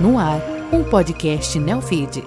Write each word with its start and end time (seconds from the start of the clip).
No 0.00 0.18
ar, 0.18 0.40
um 0.72 0.82
podcast 0.82 1.58
Neofeed. 1.58 2.24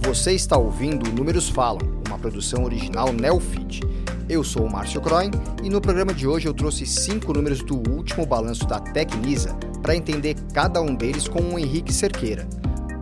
Você 0.00 0.32
está 0.32 0.56
ouvindo 0.56 1.08
Números 1.12 1.48
Falam, 1.48 1.78
uma 2.08 2.18
produção 2.18 2.64
original 2.64 3.12
Neofeed. 3.12 3.82
Eu 4.28 4.42
sou 4.42 4.66
o 4.66 4.72
Márcio 4.72 5.00
Croin 5.00 5.30
e 5.62 5.70
no 5.70 5.80
programa 5.80 6.12
de 6.12 6.26
hoje 6.26 6.48
eu 6.48 6.52
trouxe 6.52 6.84
cinco 6.84 7.32
números 7.32 7.62
do 7.62 7.76
último 7.92 8.26
balanço 8.26 8.66
da 8.66 8.80
Tecnisa 8.80 9.54
para 9.80 9.94
entender 9.94 10.34
cada 10.52 10.82
um 10.82 10.92
deles 10.92 11.28
com 11.28 11.40
o 11.40 11.58
Henrique 11.60 11.92
Cerqueira. 11.92 12.48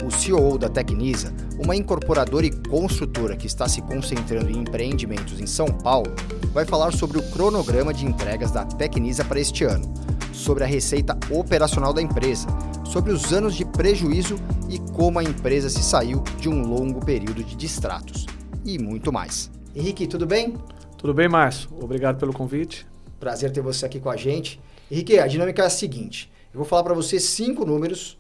O 0.05 0.11
CEO 0.11 0.59
da 0.59 0.69
Tecnisa, 0.69 1.33
uma 1.63 1.77
incorporadora 1.77 2.45
e 2.45 2.51
construtora 2.51 3.37
que 3.37 3.47
está 3.47 3.69
se 3.69 3.81
concentrando 3.83 4.51
em 4.51 4.59
empreendimentos 4.59 5.41
em 5.41 5.47
São 5.47 5.67
Paulo, 5.67 6.13
vai 6.53 6.65
falar 6.65 6.93
sobre 6.93 7.19
o 7.19 7.31
cronograma 7.31 7.95
de 7.95 8.05
entregas 8.05 8.51
da 8.51 8.65
Tecnisa 8.65 9.25
para 9.25 9.39
este 9.39 9.63
ano, 9.63 9.95
sobre 10.33 10.65
a 10.65 10.67
receita 10.67 11.17
operacional 11.31 11.93
da 11.93 12.03
empresa, 12.03 12.49
sobre 12.85 13.13
os 13.13 13.33
anos 13.33 13.55
de 13.55 13.65
prejuízo 13.65 14.37
e 14.69 14.81
como 14.93 15.21
a 15.21 15.23
empresa 15.23 15.71
se 15.71 15.85
saiu 15.85 16.21
de 16.41 16.49
um 16.49 16.63
longo 16.67 17.05
período 17.05 17.45
de 17.45 17.55
distratos. 17.55 18.27
E 18.65 18.81
muito 18.81 19.13
mais. 19.13 19.53
Henrique, 19.75 20.09
tudo 20.09 20.27
bem? 20.27 20.57
Tudo 20.99 21.15
bem, 21.15 21.29
Márcio? 21.29 21.71
Obrigado 21.81 22.19
pelo 22.19 22.33
convite. 22.33 22.87
Prazer 23.21 23.53
ter 23.53 23.61
você 23.61 23.87
aqui 23.87 24.01
com 24.01 24.11
a 24.11 24.17
gente. 24.17 24.61
Henrique, 24.91 25.19
a 25.21 25.29
dinâmica 25.29 25.63
é 25.63 25.67
a 25.67 25.71
seguinte: 25.71 26.31
eu 26.53 26.59
vou 26.59 26.67
falar 26.67 26.83
para 26.83 26.93
você 26.93 27.21
cinco 27.21 27.65
números 27.65 28.19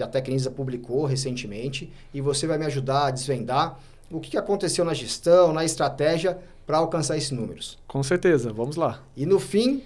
que 0.00 0.04
a 0.04 0.06
Tecnisa 0.06 0.50
publicou 0.50 1.04
recentemente 1.04 1.92
e 2.14 2.22
você 2.22 2.46
vai 2.46 2.56
me 2.56 2.64
ajudar 2.64 3.08
a 3.08 3.10
desvendar 3.10 3.78
o 4.10 4.18
que 4.18 4.38
aconteceu 4.38 4.82
na 4.82 4.94
gestão, 4.94 5.52
na 5.52 5.62
estratégia 5.62 6.38
para 6.66 6.78
alcançar 6.78 7.18
esses 7.18 7.30
números. 7.30 7.78
Com 7.86 8.02
certeza, 8.02 8.50
vamos 8.50 8.76
lá. 8.76 9.02
E 9.14 9.26
no 9.26 9.38
fim, 9.38 9.82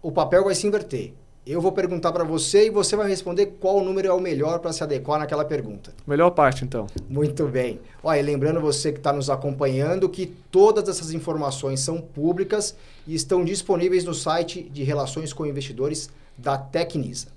o 0.00 0.12
papel 0.12 0.44
vai 0.44 0.54
se 0.54 0.68
inverter. 0.68 1.12
Eu 1.44 1.60
vou 1.60 1.72
perguntar 1.72 2.12
para 2.12 2.22
você 2.22 2.66
e 2.66 2.70
você 2.70 2.94
vai 2.94 3.08
responder 3.08 3.56
qual 3.60 3.82
número 3.84 4.08
é 4.08 4.12
o 4.12 4.20
melhor 4.20 4.60
para 4.60 4.72
se 4.72 4.82
adequar 4.84 5.18
naquela 5.18 5.44
pergunta. 5.44 5.92
Melhor 6.06 6.30
parte, 6.30 6.64
então. 6.64 6.86
Muito 7.08 7.46
bem. 7.46 7.80
Olha, 8.04 8.22
lembrando 8.22 8.60
você 8.60 8.92
que 8.92 8.98
está 8.98 9.12
nos 9.12 9.28
acompanhando 9.28 10.08
que 10.08 10.26
todas 10.26 10.88
essas 10.88 11.12
informações 11.12 11.80
são 11.80 12.00
públicas 12.00 12.76
e 13.06 13.14
estão 13.16 13.44
disponíveis 13.44 14.04
no 14.04 14.14
site 14.14 14.62
de 14.62 14.84
Relações 14.84 15.32
com 15.32 15.44
Investidores 15.44 16.08
da 16.36 16.56
Tecnisa. 16.56 17.28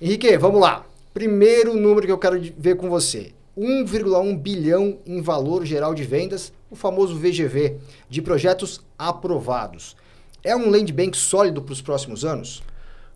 Henrique, 0.00 0.36
vamos 0.38 0.60
lá. 0.60 0.84
Primeiro 1.18 1.74
número 1.74 2.06
que 2.06 2.12
eu 2.12 2.16
quero 2.16 2.40
ver 2.56 2.76
com 2.76 2.88
você: 2.88 3.32
1,1 3.58 4.38
bilhão 4.38 4.98
em 5.04 5.20
valor 5.20 5.66
geral 5.66 5.92
de 5.92 6.04
vendas, 6.04 6.52
o 6.70 6.76
famoso 6.76 7.16
VGV, 7.16 7.76
de 8.08 8.22
projetos 8.22 8.80
aprovados. 8.96 9.96
É 10.44 10.54
um 10.54 10.70
land 10.70 10.92
bank 10.92 11.16
sólido 11.16 11.60
para 11.60 11.72
os 11.72 11.82
próximos 11.82 12.24
anos? 12.24 12.62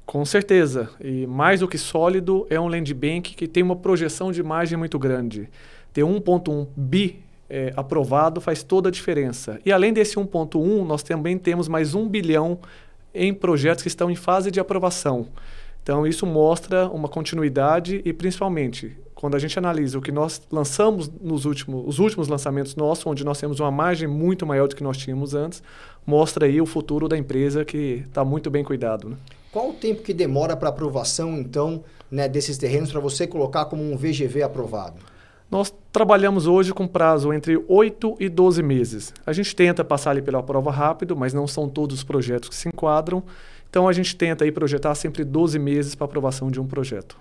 Com 0.05 0.25
certeza. 0.25 0.91
E 1.01 1.29
mais 1.29 1.61
do 1.61 1.69
que 1.69 1.79
sólido, 1.79 2.45
é 2.51 2.59
um 2.59 2.67
land 2.67 2.93
bank 2.93 3.37
que 3.37 3.47
tem 3.47 3.63
uma 3.63 3.77
projeção 3.77 4.33
de 4.33 4.43
margem 4.43 4.77
muito 4.77 4.99
grande. 4.99 5.49
Ter 5.93 6.03
1,1 6.03 6.67
bi 6.77 7.21
é, 7.49 7.73
aprovado 7.77 8.41
faz 8.41 8.65
toda 8.65 8.89
a 8.89 8.93
diferença. 8.93 9.61
E 9.65 9.71
além 9.71 9.93
desse 9.93 10.17
1,1, 10.17 10.85
nós 10.85 11.05
também 11.05 11.39
temos 11.39 11.69
mais 11.69 11.95
1 11.95 12.09
bilhão 12.09 12.59
em 13.15 13.33
projetos 13.33 13.83
que 13.83 13.89
estão 13.89 14.11
em 14.11 14.17
fase 14.17 14.51
de 14.51 14.59
aprovação. 14.59 15.29
Então, 15.83 16.07
isso 16.07 16.25
mostra 16.25 16.89
uma 16.89 17.09
continuidade 17.09 18.01
e, 18.05 18.13
principalmente, 18.13 18.97
quando 19.15 19.35
a 19.35 19.39
gente 19.39 19.59
analisa 19.59 19.99
o 19.99 20.03
que 20.03 20.13
nós 20.13 20.43
lançamos 20.51 21.09
nos 21.21 21.45
últimos, 21.45 21.85
os 21.87 21.99
últimos 21.99 22.29
lançamentos 22.29 22.75
nossos, 22.75 23.07
onde 23.07 23.25
nós 23.25 23.39
temos 23.39 23.61
uma 23.61 23.71
margem 23.71 24.09
muito 24.09 24.47
maior 24.47 24.69
do 24.69 24.77
que 24.77 24.83
nós 24.83 24.97
tínhamos 24.97 25.35
antes, 25.35 25.63
mostra 26.07 26.47
aí 26.47 26.61
o 26.61 26.67
futuro 26.67 27.09
da 27.09 27.17
empresa 27.17 27.65
que 27.65 28.03
está 28.07 28.25
muito 28.25 28.51
bem 28.51 28.65
cuidado. 28.65 29.11
Né? 29.11 29.17
Qual 29.53 29.71
o 29.71 29.75
tempo 29.75 30.03
que 30.03 30.15
demora 30.15 30.57
para 30.57 30.69
aprovação, 30.69 31.39
então, 31.39 31.85
né, 32.11 32.29
desses 32.29 32.59
terrenos 32.59 32.91
para 32.91 33.01
você 33.01 33.27
colocar 33.27 33.67
como 33.67 33.83
um 33.83 33.97
VGV 33.97 34.43
aprovado? 34.43 34.97
Nós 35.51 35.73
trabalhamos 35.93 36.47
hoje 36.47 36.73
com 36.73 36.89
prazo 36.89 37.33
entre 37.33 37.63
8 37.69 38.17
e 38.19 38.29
12 38.29 38.63
meses. 38.63 39.13
A 39.27 39.35
gente 39.35 39.55
tenta 39.55 39.85
passar 39.85 40.13
ali 40.13 40.23
pela 40.23 40.43
prova 40.43 40.71
rápido, 40.71 41.15
mas 41.15 41.35
não 41.35 41.47
são 41.47 41.69
todos 41.69 41.99
os 41.99 42.03
projetos 42.03 42.49
que 42.49 42.55
se 42.55 42.69
enquadram. 42.69 43.23
Então 43.73 43.89
a 43.89 43.93
gente 43.95 44.15
tenta 44.15 44.45
aí 44.45 44.53
projetar 44.53 44.95
sempre 44.95 45.25
12 45.25 45.59
meses 45.59 45.95
para 45.95 46.05
aprovação 46.05 46.51
de 46.51 46.61
um 46.61 46.67
projeto. 46.67 47.17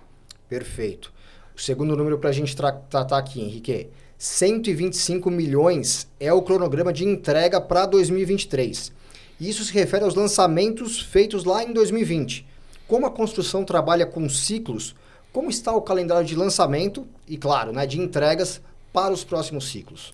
Perfeito. 0.50 1.14
O 1.56 1.62
segundo 1.62 1.96
número 1.96 2.18
para 2.18 2.30
a 2.30 2.34
gente 2.34 2.54
tra 2.58 2.74
tratar 2.74 3.20
aqui, 3.20 3.40
Henrique, 3.40 3.88
125 4.18 5.32
milhões 5.32 6.10
é 6.20 6.34
o 6.34 6.42
cronograma 6.42 6.92
de 6.92 7.06
entrega 7.06 7.62
para 7.62 7.86
2023. 7.86 8.92
Isso 9.40 9.64
se 9.64 9.72
refere 9.72 10.04
aos 10.04 10.14
lançamentos 10.14 11.00
feitos 11.00 11.46
lá 11.46 11.64
em 11.64 11.72
2020. 11.72 12.46
Como 12.86 13.06
a 13.06 13.12
construção 13.12 13.64
trabalha 13.64 14.06
com 14.06 14.28
ciclos, 14.28 14.94
como 15.32 15.50
está 15.50 15.74
o 15.74 15.82
calendário 15.82 16.28
de 16.28 16.36
lançamento 16.36 17.08
e, 17.30 17.38
claro, 17.38 17.72
né, 17.72 17.88
de 17.88 17.98
entregas 17.98 18.60
para 18.92 19.14
os 19.14 19.24
próximos 19.24 19.70
ciclos? 19.70 20.14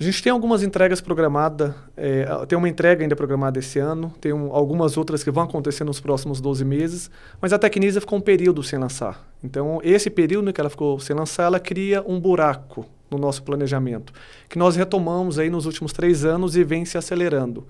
A 0.00 0.02
gente 0.02 0.22
tem 0.22 0.32
algumas 0.32 0.62
entregas 0.62 0.98
programadas, 0.98 1.74
é, 1.94 2.24
tem 2.48 2.56
uma 2.56 2.70
entrega 2.70 3.04
ainda 3.04 3.14
programada 3.14 3.58
esse 3.58 3.78
ano, 3.78 4.10
tem 4.18 4.32
um, 4.32 4.50
algumas 4.50 4.96
outras 4.96 5.22
que 5.22 5.30
vão 5.30 5.44
acontecer 5.44 5.84
nos 5.84 6.00
próximos 6.00 6.40
12 6.40 6.64
meses, 6.64 7.10
mas 7.38 7.52
a 7.52 7.58
Tecnisa 7.58 8.00
ficou 8.00 8.18
um 8.18 8.22
período 8.22 8.62
sem 8.62 8.78
lançar. 8.78 9.30
Então, 9.44 9.78
esse 9.84 10.08
período 10.08 10.54
que 10.54 10.60
ela 10.60 10.70
ficou 10.70 10.98
sem 10.98 11.14
lançar, 11.14 11.42
ela 11.42 11.60
cria 11.60 12.02
um 12.08 12.18
buraco 12.18 12.86
no 13.10 13.18
nosso 13.18 13.42
planejamento, 13.42 14.10
que 14.48 14.58
nós 14.58 14.74
retomamos 14.74 15.38
aí 15.38 15.50
nos 15.50 15.66
últimos 15.66 15.92
três 15.92 16.24
anos 16.24 16.56
e 16.56 16.64
vem 16.64 16.86
se 16.86 16.96
acelerando. 16.96 17.66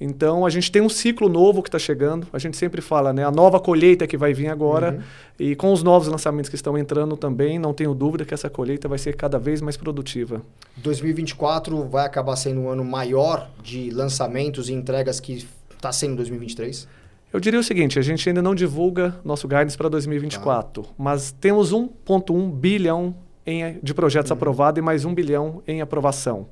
Então 0.00 0.46
a 0.46 0.50
gente 0.50 0.70
tem 0.70 0.80
um 0.80 0.88
ciclo 0.88 1.28
novo 1.28 1.62
que 1.62 1.68
está 1.68 1.78
chegando. 1.78 2.26
A 2.32 2.38
gente 2.38 2.56
sempre 2.56 2.80
fala, 2.80 3.12
né? 3.12 3.24
A 3.24 3.30
nova 3.30 3.58
colheita 3.58 4.06
que 4.06 4.16
vai 4.16 4.32
vir 4.32 4.48
agora 4.48 4.92
uhum. 4.92 5.02
e 5.38 5.56
com 5.56 5.72
os 5.72 5.82
novos 5.82 6.08
lançamentos 6.08 6.48
que 6.48 6.56
estão 6.56 6.78
entrando 6.78 7.16
também, 7.16 7.58
não 7.58 7.74
tenho 7.74 7.94
dúvida 7.94 8.24
que 8.24 8.32
essa 8.32 8.48
colheita 8.48 8.86
vai 8.86 8.98
ser 8.98 9.16
cada 9.16 9.38
vez 9.38 9.60
mais 9.60 9.76
produtiva. 9.76 10.40
2024 10.76 11.84
vai 11.88 12.06
acabar 12.06 12.36
sendo 12.36 12.60
um 12.60 12.68
ano 12.68 12.84
maior 12.84 13.48
de 13.62 13.90
lançamentos 13.90 14.68
e 14.68 14.72
entregas 14.72 15.18
que 15.18 15.46
está 15.74 15.90
sendo 15.90 16.16
2023? 16.16 16.86
Eu 17.32 17.40
diria 17.40 17.60
o 17.60 17.62
seguinte, 17.62 17.98
a 17.98 18.02
gente 18.02 18.26
ainda 18.28 18.40
não 18.40 18.54
divulga 18.54 19.16
nosso 19.22 19.46
guidance 19.46 19.76
para 19.76 19.88
2024, 19.88 20.82
ah. 20.86 20.92
mas 20.96 21.30
temos 21.30 21.72
1,1 21.72 22.50
bilhão 22.50 23.14
em, 23.44 23.78
de 23.82 23.92
projetos 23.92 24.30
uhum. 24.30 24.36
aprovados 24.36 24.78
e 24.78 24.82
mais 24.82 25.04
1 25.04 25.14
bilhão 25.14 25.62
em 25.66 25.80
aprovação. 25.80 26.46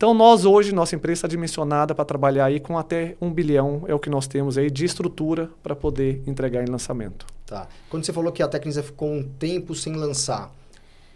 Então, 0.00 0.14
nós 0.14 0.46
hoje, 0.46 0.74
nossa 0.74 0.96
empresa 0.96 1.18
está 1.18 1.28
dimensionada 1.28 1.94
para 1.94 2.06
trabalhar 2.06 2.46
aí 2.46 2.58
com 2.58 2.78
até 2.78 3.18
um 3.20 3.30
bilhão, 3.30 3.84
é 3.86 3.94
o 3.94 3.98
que 3.98 4.08
nós 4.08 4.26
temos 4.26 4.56
aí 4.56 4.70
de 4.70 4.86
estrutura 4.86 5.50
para 5.62 5.76
poder 5.76 6.22
entregar 6.26 6.66
em 6.66 6.70
lançamento. 6.70 7.26
Tá. 7.44 7.68
Quando 7.90 8.06
você 8.06 8.10
falou 8.10 8.32
que 8.32 8.42
a 8.42 8.48
Tecnisa 8.48 8.82
ficou 8.82 9.12
um 9.12 9.22
tempo 9.22 9.74
sem 9.74 9.92
lançar, 9.92 10.50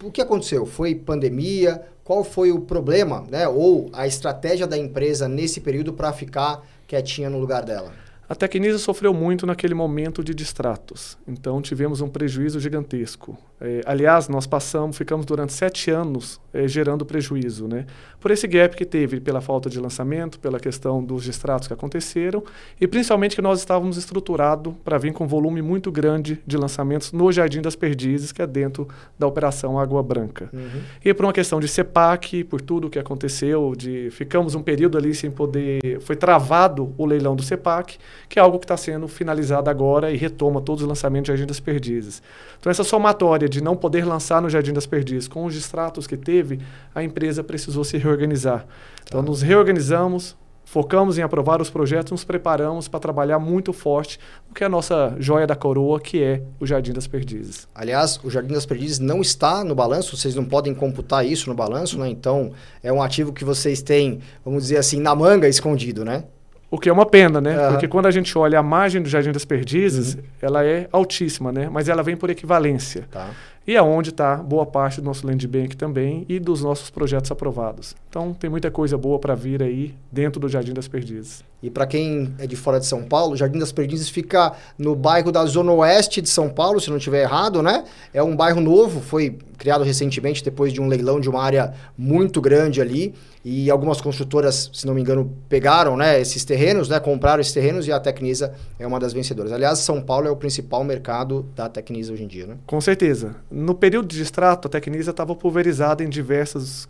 o 0.02 0.10
que 0.10 0.20
aconteceu? 0.20 0.66
Foi 0.66 0.94
pandemia? 0.94 1.80
Qual 2.04 2.22
foi 2.22 2.52
o 2.52 2.60
problema, 2.60 3.24
né? 3.30 3.48
Ou 3.48 3.88
a 3.90 4.06
estratégia 4.06 4.66
da 4.66 4.76
empresa 4.76 5.26
nesse 5.26 5.62
período 5.62 5.94
para 5.94 6.12
ficar 6.12 6.62
quietinha 6.86 7.30
no 7.30 7.40
lugar 7.40 7.64
dela? 7.64 7.90
A 8.28 8.34
Tecnisa 8.34 8.76
sofreu 8.76 9.14
muito 9.14 9.46
naquele 9.46 9.72
momento 9.72 10.22
de 10.22 10.34
distratos, 10.34 11.16
então 11.26 11.62
tivemos 11.62 12.02
um 12.02 12.08
prejuízo 12.08 12.60
gigantesco. 12.60 13.38
É, 13.64 13.80
aliás, 13.86 14.28
nós 14.28 14.46
passamos, 14.46 14.96
ficamos 14.98 15.24
durante 15.24 15.54
sete 15.54 15.90
anos 15.90 16.38
é, 16.52 16.68
gerando 16.68 17.04
prejuízo, 17.06 17.66
né? 17.66 17.86
Por 18.20 18.30
esse 18.30 18.46
gap 18.46 18.76
que 18.76 18.84
teve, 18.84 19.20
pela 19.20 19.40
falta 19.40 19.70
de 19.70 19.80
lançamento, 19.80 20.38
pela 20.38 20.60
questão 20.60 21.02
dos 21.02 21.24
distratos 21.24 21.66
que 21.66 21.72
aconteceram 21.72 22.42
e 22.80 22.86
principalmente 22.86 23.34
que 23.34 23.42
nós 23.42 23.60
estávamos 23.60 23.96
estruturados 23.96 24.74
para 24.84 24.98
vir 24.98 25.12
com 25.12 25.24
um 25.24 25.26
volume 25.26 25.62
muito 25.62 25.90
grande 25.90 26.38
de 26.46 26.56
lançamentos 26.58 27.12
no 27.12 27.32
Jardim 27.32 27.62
das 27.62 27.74
Perdizes, 27.74 28.32
que 28.32 28.42
é 28.42 28.46
dentro 28.46 28.86
da 29.18 29.26
operação 29.26 29.78
Água 29.78 30.02
Branca. 30.02 30.50
Uhum. 30.52 30.82
E 31.04 31.14
por 31.14 31.24
uma 31.24 31.32
questão 31.32 31.58
de 31.58 31.66
CEPAC, 31.66 32.44
por 32.44 32.60
tudo 32.60 32.90
que 32.90 32.98
aconteceu, 32.98 33.74
de 33.74 34.10
ficamos 34.10 34.54
um 34.54 34.62
período 34.62 34.98
ali 34.98 35.14
sem 35.14 35.30
poder, 35.30 36.00
foi 36.00 36.16
travado 36.16 36.94
o 36.98 37.06
leilão 37.06 37.34
do 37.34 37.42
CEPAC 37.42 37.98
que 38.28 38.38
é 38.38 38.42
algo 38.42 38.58
que 38.58 38.64
está 38.64 38.76
sendo 38.76 39.06
finalizado 39.06 39.70
agora 39.70 40.10
e 40.10 40.16
retoma 40.16 40.60
todos 40.60 40.82
os 40.82 40.88
lançamentos 40.88 41.26
de 41.26 41.32
Jardim 41.32 41.46
das 41.46 41.60
Perdizes. 41.60 42.22
Então, 42.58 42.70
essa 42.70 42.84
somatória 42.84 43.48
de 43.54 43.62
não 43.62 43.76
poder 43.76 44.04
lançar 44.04 44.42
no 44.42 44.50
Jardim 44.50 44.72
das 44.72 44.84
Perdizes 44.84 45.28
com 45.28 45.44
os 45.44 45.54
distratos 45.54 46.06
que 46.06 46.16
teve, 46.16 46.60
a 46.94 47.02
empresa 47.02 47.42
precisou 47.42 47.84
se 47.84 47.96
reorganizar. 47.96 48.66
Então, 49.04 49.22
tá. 49.22 49.26
nos 49.26 49.40
reorganizamos, 49.40 50.36
focamos 50.64 51.18
em 51.18 51.22
aprovar 51.22 51.62
os 51.62 51.70
projetos, 51.70 52.10
nos 52.10 52.24
preparamos 52.24 52.88
para 52.88 52.98
trabalhar 52.98 53.38
muito 53.38 53.72
forte 53.72 54.18
o 54.50 54.54
que 54.54 54.64
é 54.64 54.66
a 54.66 54.70
nossa 54.70 55.14
joia 55.18 55.46
da 55.46 55.54
coroa, 55.54 56.00
que 56.00 56.22
é 56.22 56.42
o 56.58 56.66
Jardim 56.66 56.92
das 56.92 57.06
Perdizes. 57.06 57.68
Aliás, 57.74 58.18
o 58.24 58.28
Jardim 58.28 58.52
das 58.52 58.66
Perdizes 58.66 58.98
não 58.98 59.20
está 59.20 59.62
no 59.62 59.74
balanço, 59.74 60.16
vocês 60.16 60.34
não 60.34 60.44
podem 60.44 60.74
computar 60.74 61.24
isso 61.24 61.48
no 61.48 61.54
balanço, 61.54 61.98
né? 61.98 62.08
Então, 62.08 62.52
é 62.82 62.92
um 62.92 63.00
ativo 63.00 63.32
que 63.32 63.44
vocês 63.44 63.80
têm, 63.82 64.20
vamos 64.44 64.64
dizer 64.64 64.78
assim, 64.78 65.00
na 65.00 65.14
manga 65.14 65.48
escondido, 65.48 66.04
né? 66.04 66.24
O 66.70 66.78
que 66.78 66.88
é 66.88 66.92
uma 66.92 67.06
pena, 67.06 67.40
né? 67.40 67.56
Uhum. 67.56 67.72
Porque 67.72 67.86
quando 67.86 68.06
a 68.06 68.10
gente 68.10 68.36
olha 68.36 68.58
a 68.58 68.62
margem 68.62 69.00
do 69.00 69.08
Jardim 69.08 69.32
das 69.32 69.44
Perdizes, 69.44 70.14
uhum. 70.14 70.22
ela 70.42 70.64
é 70.64 70.88
altíssima, 70.90 71.52
né? 71.52 71.68
Mas 71.70 71.88
ela 71.88 72.02
vem 72.02 72.16
por 72.16 72.30
equivalência. 72.30 73.06
Tá. 73.10 73.30
E 73.66 73.74
é 73.74 73.82
onde 73.82 74.10
está 74.10 74.36
boa 74.36 74.66
parte 74.66 75.00
do 75.00 75.04
nosso 75.06 75.26
Land 75.26 75.48
Bank 75.48 75.74
também 75.74 76.26
e 76.28 76.38
dos 76.38 76.62
nossos 76.62 76.90
projetos 76.90 77.30
aprovados. 77.30 77.96
Então, 78.10 78.34
tem 78.34 78.50
muita 78.50 78.70
coisa 78.70 78.98
boa 78.98 79.18
para 79.18 79.34
vir 79.34 79.62
aí 79.62 79.94
dentro 80.12 80.38
do 80.38 80.50
Jardim 80.50 80.74
das 80.74 80.86
Perdizes. 80.86 81.42
E 81.62 81.70
para 81.70 81.86
quem 81.86 82.34
é 82.38 82.46
de 82.46 82.56
fora 82.56 82.78
de 82.78 82.84
São 82.84 83.02
Paulo, 83.04 83.32
o 83.32 83.36
Jardim 83.38 83.58
das 83.58 83.72
Perdizes 83.72 84.10
fica 84.10 84.52
no 84.76 84.94
bairro 84.94 85.32
da 85.32 85.46
Zona 85.46 85.72
Oeste 85.72 86.20
de 86.20 86.28
São 86.28 86.50
Paulo, 86.50 86.78
se 86.78 86.90
não 86.90 86.98
estiver 86.98 87.22
errado, 87.22 87.62
né? 87.62 87.84
É 88.12 88.22
um 88.22 88.36
bairro 88.36 88.60
novo, 88.60 89.00
foi 89.00 89.38
criado 89.56 89.82
recentemente 89.82 90.44
depois 90.44 90.70
de 90.70 90.82
um 90.82 90.86
leilão 90.86 91.18
de 91.18 91.30
uma 91.30 91.42
área 91.42 91.72
muito 91.96 92.42
grande 92.42 92.82
ali. 92.82 93.14
E 93.44 93.70
algumas 93.70 94.00
construtoras, 94.00 94.70
se 94.72 94.86
não 94.86 94.94
me 94.94 95.02
engano, 95.02 95.30
pegaram 95.50 95.98
né, 95.98 96.18
esses 96.18 96.44
terrenos, 96.44 96.88
né, 96.88 96.98
compraram 96.98 97.42
esses 97.42 97.52
terrenos 97.52 97.86
e 97.86 97.92
a 97.92 98.00
Tecnisa 98.00 98.54
é 98.78 98.86
uma 98.86 98.98
das 98.98 99.12
vencedoras. 99.12 99.52
Aliás, 99.52 99.80
São 99.80 100.00
Paulo 100.00 100.26
é 100.26 100.30
o 100.30 100.36
principal 100.36 100.82
mercado 100.82 101.44
da 101.54 101.68
Tecnisa 101.68 102.12
hoje 102.12 102.24
em 102.24 102.26
dia, 102.26 102.46
né? 102.46 102.56
Com 102.66 102.80
certeza. 102.80 103.36
No 103.50 103.74
período 103.74 104.08
de 104.08 104.22
extrato, 104.22 104.66
a 104.66 104.70
Tecnisa 104.70 105.10
estava 105.10 105.34
pulverizada 105.34 106.02
em 106.02 106.08
diversas 106.08 106.88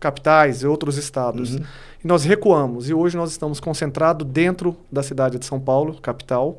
capitais 0.00 0.62
e 0.62 0.66
outros 0.66 0.96
estados. 0.96 1.56
Uhum. 1.56 1.62
E 2.02 2.08
nós 2.08 2.24
recuamos 2.24 2.88
e 2.88 2.94
hoje 2.94 3.18
nós 3.18 3.30
estamos 3.30 3.60
concentrados 3.60 4.26
dentro 4.26 4.74
da 4.90 5.02
cidade 5.02 5.38
de 5.38 5.44
São 5.44 5.60
Paulo, 5.60 6.00
capital. 6.00 6.58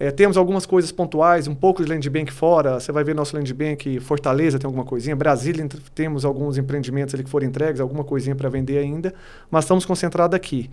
É, 0.00 0.10
temos 0.10 0.38
algumas 0.38 0.64
coisas 0.64 0.90
pontuais, 0.90 1.46
um 1.46 1.54
pouco 1.54 1.84
de 1.84 1.90
land 1.90 2.08
bank 2.08 2.32
fora. 2.32 2.80
Você 2.80 2.90
vai 2.90 3.04
ver 3.04 3.14
nosso 3.14 3.36
land 3.36 3.52
bank 3.52 4.00
Fortaleza 4.00 4.58
tem 4.58 4.66
alguma 4.66 4.82
coisinha, 4.82 5.14
Brasília 5.14 5.68
temos 5.94 6.24
alguns 6.24 6.56
empreendimentos 6.56 7.14
ali 7.14 7.22
que 7.22 7.28
foram 7.28 7.46
entregues, 7.46 7.82
alguma 7.82 8.02
coisinha 8.02 8.34
para 8.34 8.48
vender 8.48 8.78
ainda, 8.78 9.12
mas 9.50 9.64
estamos 9.64 9.84
concentrados 9.84 10.34
aqui. 10.34 10.70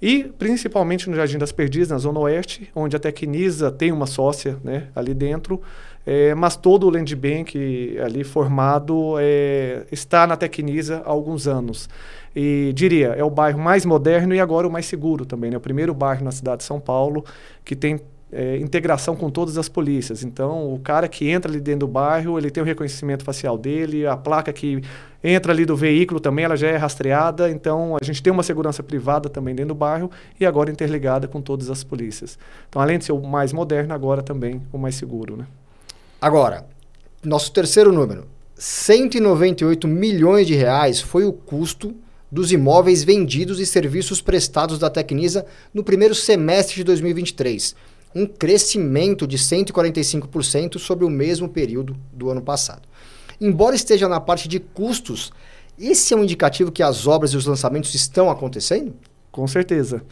E 0.00 0.24
principalmente 0.38 1.10
no 1.10 1.14
Jardim 1.14 1.36
das 1.36 1.52
Perdizes, 1.52 1.90
na 1.90 1.98
Zona 1.98 2.20
Oeste, 2.20 2.70
onde 2.74 2.96
a 2.96 2.98
Tecnisa 2.98 3.70
tem 3.70 3.92
uma 3.92 4.06
sócia 4.06 4.56
né, 4.64 4.86
ali 4.96 5.12
dentro, 5.12 5.60
é, 6.06 6.34
mas 6.34 6.56
todo 6.56 6.86
o 6.86 6.90
land 6.90 7.14
bank 7.14 7.98
ali 8.02 8.24
formado 8.24 9.16
é, 9.20 9.84
está 9.92 10.26
na 10.26 10.38
Tecnisa 10.38 11.02
há 11.04 11.10
alguns 11.10 11.46
anos. 11.46 11.86
E 12.34 12.72
diria, 12.74 13.08
é 13.08 13.22
o 13.22 13.28
bairro 13.28 13.58
mais 13.58 13.84
moderno 13.84 14.34
e 14.34 14.40
agora 14.40 14.66
o 14.66 14.70
mais 14.70 14.86
seguro 14.86 15.26
também. 15.26 15.50
Né? 15.50 15.58
O 15.58 15.60
primeiro 15.60 15.92
bairro 15.92 16.24
na 16.24 16.32
cidade 16.32 16.58
de 16.58 16.64
São 16.64 16.80
Paulo 16.80 17.26
que 17.62 17.76
tem 17.76 18.00
é, 18.32 18.56
integração 18.58 19.16
com 19.16 19.30
todas 19.30 19.58
as 19.58 19.68
polícias. 19.68 20.22
Então, 20.22 20.72
o 20.72 20.78
cara 20.78 21.08
que 21.08 21.28
entra 21.28 21.50
ali 21.50 21.60
dentro 21.60 21.80
do 21.80 21.88
bairro, 21.88 22.38
ele 22.38 22.50
tem 22.50 22.62
o 22.62 22.66
reconhecimento 22.66 23.24
facial 23.24 23.58
dele, 23.58 24.06
a 24.06 24.16
placa 24.16 24.52
que 24.52 24.82
entra 25.22 25.52
ali 25.52 25.66
do 25.66 25.76
veículo 25.76 26.20
também, 26.20 26.44
ela 26.44 26.56
já 26.56 26.68
é 26.68 26.76
rastreada. 26.76 27.50
Então, 27.50 27.96
a 28.00 28.04
gente 28.04 28.22
tem 28.22 28.32
uma 28.32 28.42
segurança 28.42 28.82
privada 28.82 29.28
também 29.28 29.54
dentro 29.54 29.74
do 29.74 29.74
bairro 29.74 30.10
e 30.38 30.46
agora 30.46 30.70
interligada 30.70 31.26
com 31.26 31.40
todas 31.40 31.70
as 31.70 31.82
polícias. 31.82 32.38
Então, 32.68 32.80
além 32.80 32.98
de 32.98 33.04
ser 33.04 33.12
o 33.12 33.20
mais 33.20 33.52
moderno, 33.52 33.92
agora 33.92 34.22
também 34.22 34.62
o 34.72 34.78
mais 34.78 34.94
seguro, 34.94 35.36
né? 35.36 35.46
Agora, 36.20 36.66
nosso 37.24 37.50
terceiro 37.52 37.90
número, 37.92 38.26
198 38.54 39.88
milhões 39.88 40.46
de 40.46 40.54
reais 40.54 41.00
foi 41.00 41.24
o 41.24 41.32
custo 41.32 41.94
dos 42.30 42.52
imóveis 42.52 43.02
vendidos 43.02 43.58
e 43.58 43.66
serviços 43.66 44.20
prestados 44.20 44.78
da 44.78 44.88
Tecnisa 44.88 45.44
no 45.74 45.82
primeiro 45.82 46.14
semestre 46.14 46.76
de 46.76 46.84
2023 46.84 47.74
um 48.14 48.26
crescimento 48.26 49.26
de 49.26 49.38
145% 49.38 50.78
sobre 50.78 51.04
o 51.04 51.10
mesmo 51.10 51.48
período 51.48 51.96
do 52.12 52.30
ano 52.30 52.42
passado. 52.42 52.82
Embora 53.40 53.74
esteja 53.74 54.08
na 54.08 54.20
parte 54.20 54.48
de 54.48 54.60
custos, 54.60 55.32
esse 55.78 56.12
é 56.12 56.16
um 56.16 56.24
indicativo 56.24 56.70
que 56.70 56.82
as 56.82 57.06
obras 57.06 57.30
e 57.30 57.36
os 57.36 57.46
lançamentos 57.46 57.94
estão 57.94 58.30
acontecendo? 58.30 58.94
Com 59.30 59.46
certeza. 59.46 60.02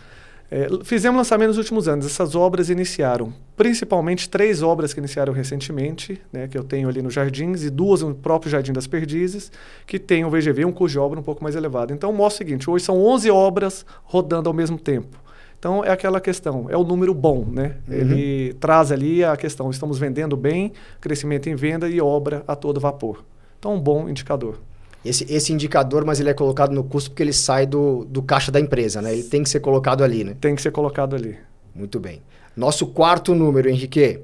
É, 0.50 0.66
fizemos 0.82 1.18
lançamento 1.18 1.48
nos 1.48 1.58
últimos 1.58 1.88
anos. 1.88 2.06
Essas 2.06 2.34
obras 2.34 2.70
iniciaram, 2.70 3.34
principalmente 3.54 4.30
três 4.30 4.62
obras 4.62 4.94
que 4.94 5.00
iniciaram 5.00 5.32
recentemente, 5.32 6.20
né, 6.32 6.48
que 6.48 6.56
eu 6.56 6.64
tenho 6.64 6.88
ali 6.88 7.02
nos 7.02 7.12
Jardins, 7.12 7.62
e 7.64 7.70
duas 7.70 8.00
no 8.00 8.14
próprio 8.14 8.50
Jardim 8.50 8.72
das 8.72 8.86
Perdizes, 8.86 9.52
que 9.86 9.98
tem 9.98 10.24
o 10.24 10.30
VGV, 10.30 10.64
um 10.64 10.72
de 10.86 10.98
obra 10.98 11.20
um 11.20 11.22
pouco 11.22 11.42
mais 11.42 11.54
elevado. 11.54 11.92
Então, 11.92 12.10
mostra 12.12 12.44
o 12.44 12.48
seguinte: 12.48 12.70
hoje 12.70 12.84
são 12.84 12.98
11 12.98 13.30
obras 13.30 13.84
rodando 14.04 14.48
ao 14.48 14.54
mesmo 14.54 14.78
tempo. 14.78 15.20
Então 15.58 15.84
é 15.84 15.90
aquela 15.90 16.20
questão, 16.20 16.66
é 16.70 16.76
o 16.76 16.84
número 16.84 17.12
bom, 17.12 17.44
né? 17.44 17.76
Uhum. 17.88 17.94
Ele 17.94 18.52
traz 18.54 18.92
ali 18.92 19.24
a 19.24 19.36
questão, 19.36 19.70
estamos 19.70 19.98
vendendo 19.98 20.36
bem, 20.36 20.72
crescimento 21.00 21.48
em 21.48 21.56
venda 21.56 21.88
e 21.88 22.00
obra 22.00 22.44
a 22.46 22.54
todo 22.54 22.78
vapor. 22.78 23.24
Então 23.58 23.74
um 23.74 23.80
bom 23.80 24.08
indicador. 24.08 24.60
Esse, 25.04 25.24
esse 25.32 25.52
indicador, 25.52 26.04
mas 26.04 26.20
ele 26.20 26.28
é 26.28 26.34
colocado 26.34 26.72
no 26.72 26.84
custo 26.84 27.10
porque 27.10 27.22
ele 27.22 27.32
sai 27.32 27.66
do, 27.66 28.04
do 28.04 28.22
caixa 28.22 28.52
da 28.52 28.60
empresa, 28.60 29.02
né? 29.02 29.12
Ele 29.12 29.22
tem 29.24 29.42
que 29.42 29.48
ser 29.48 29.60
colocado 29.60 30.04
ali, 30.04 30.22
né? 30.22 30.36
Tem 30.40 30.54
que 30.54 30.62
ser 30.62 30.70
colocado 30.70 31.16
ali. 31.16 31.36
Muito 31.74 31.98
bem. 31.98 32.22
Nosso 32.56 32.86
quarto 32.86 33.34
número, 33.34 33.68
Henrique, 33.68 34.20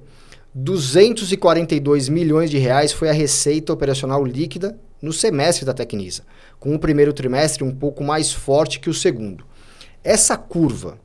242 0.54 2.08
milhões 2.08 2.48
de 2.48 2.58
reais 2.58 2.92
foi 2.92 3.08
a 3.08 3.12
receita 3.12 3.72
operacional 3.72 4.24
líquida 4.24 4.78
no 5.02 5.12
semestre 5.12 5.64
da 5.64 5.74
Tecnisa, 5.74 6.22
com 6.58 6.74
o 6.74 6.78
primeiro 6.78 7.12
trimestre 7.12 7.64
um 7.64 7.74
pouco 7.74 8.04
mais 8.04 8.32
forte 8.32 8.78
que 8.78 8.88
o 8.88 8.94
segundo. 8.94 9.44
Essa 10.02 10.36
curva, 10.36 10.98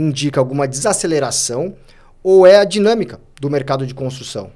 indica 0.00 0.40
alguma 0.40 0.68
desaceleração 0.68 1.74
ou 2.22 2.46
é 2.46 2.58
a 2.58 2.64
dinâmica 2.64 3.20
do 3.40 3.50
mercado 3.50 3.86
de 3.86 3.94
construção? 3.94 4.50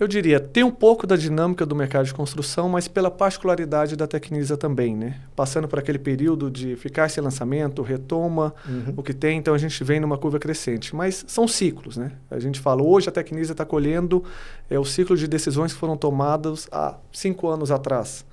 Eu 0.00 0.08
diria, 0.08 0.40
tem 0.40 0.64
um 0.64 0.70
pouco 0.70 1.06
da 1.06 1.14
dinâmica 1.14 1.66
do 1.66 1.76
mercado 1.76 2.06
de 2.06 2.14
construção, 2.14 2.70
mas 2.70 2.88
pela 2.88 3.10
particularidade 3.10 3.94
da 3.96 4.06
Tecnisa 4.06 4.56
também, 4.56 4.96
né? 4.96 5.20
Passando 5.36 5.68
por 5.68 5.78
aquele 5.78 5.98
período 5.98 6.50
de 6.50 6.74
ficar 6.76 7.10
sem 7.10 7.22
lançamento, 7.22 7.82
retoma 7.82 8.54
uhum. 8.66 8.94
o 8.96 9.02
que 9.02 9.12
tem, 9.12 9.36
então 9.36 9.52
a 9.52 9.58
gente 9.58 9.84
vem 9.84 10.00
numa 10.00 10.16
curva 10.16 10.38
crescente. 10.38 10.96
Mas 10.96 11.22
são 11.28 11.46
ciclos, 11.46 11.98
né? 11.98 12.12
A 12.30 12.38
gente 12.38 12.58
fala, 12.58 12.82
hoje 12.82 13.10
a 13.10 13.12
Tecnisa 13.12 13.52
está 13.52 13.66
colhendo 13.66 14.24
é, 14.70 14.78
o 14.78 14.86
ciclo 14.86 15.14
de 15.18 15.28
decisões 15.28 15.74
que 15.74 15.78
foram 15.78 15.98
tomadas 15.98 16.66
há 16.72 16.96
cinco 17.12 17.48
anos 17.48 17.70
atrás. 17.70 18.24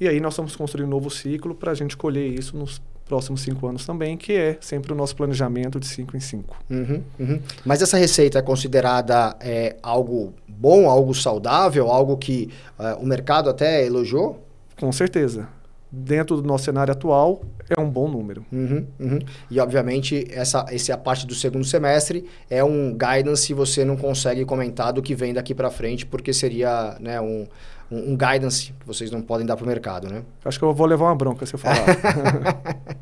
E 0.00 0.08
aí 0.08 0.20
nós 0.20 0.32
estamos 0.32 0.56
construindo 0.56 0.86
um 0.86 0.90
novo 0.90 1.10
ciclo 1.10 1.54
para 1.54 1.72
a 1.72 1.74
gente 1.74 1.98
colher 1.98 2.26
isso 2.26 2.56
nos 2.56 2.80
próximos 3.10 3.40
cinco 3.40 3.66
anos 3.66 3.84
também, 3.84 4.16
que 4.16 4.32
é 4.32 4.56
sempre 4.60 4.92
o 4.92 4.94
nosso 4.94 5.16
planejamento 5.16 5.80
de 5.80 5.86
cinco 5.88 6.16
em 6.16 6.20
cinco. 6.20 6.56
Uhum, 6.70 7.02
uhum. 7.18 7.40
Mas 7.64 7.82
essa 7.82 7.96
receita 7.96 8.38
é 8.38 8.42
considerada 8.42 9.36
é, 9.40 9.74
algo 9.82 10.32
bom, 10.46 10.88
algo 10.88 11.12
saudável, 11.12 11.90
algo 11.90 12.16
que 12.16 12.50
é, 12.78 12.94
o 12.94 13.04
mercado 13.04 13.50
até 13.50 13.84
elogiou? 13.84 14.40
Com 14.78 14.92
certeza. 14.92 15.48
Dentro 15.90 16.36
do 16.36 16.46
nosso 16.46 16.66
cenário 16.66 16.92
atual, 16.92 17.42
é 17.68 17.80
um 17.80 17.90
bom 17.90 18.08
número. 18.08 18.46
Uhum, 18.52 18.86
uhum. 19.00 19.18
E, 19.50 19.58
obviamente, 19.58 20.24
essa, 20.30 20.64
essa 20.70 20.92
é 20.92 20.94
a 20.94 20.98
parte 20.98 21.26
do 21.26 21.34
segundo 21.34 21.64
semestre. 21.64 22.24
É 22.48 22.62
um 22.62 22.92
guidance 22.92 23.46
se 23.46 23.54
você 23.54 23.84
não 23.84 23.96
consegue 23.96 24.44
comentar 24.44 24.92
do 24.92 25.02
que 25.02 25.16
vem 25.16 25.34
daqui 25.34 25.52
para 25.52 25.68
frente, 25.68 26.06
porque 26.06 26.32
seria 26.32 26.96
né, 27.00 27.20
um, 27.20 27.44
um, 27.90 28.12
um 28.12 28.16
guidance 28.16 28.72
que 28.78 28.86
vocês 28.86 29.10
não 29.10 29.20
podem 29.20 29.46
dar 29.46 29.56
para 29.56 29.64
o 29.64 29.68
mercado, 29.68 30.08
né? 30.08 30.22
Acho 30.44 30.58
que 30.58 30.64
eu 30.64 30.72
vou 30.72 30.86
levar 30.86 31.06
uma 31.06 31.14
bronca 31.14 31.44
se 31.44 31.54
eu 31.54 31.58
falar. 31.58 31.78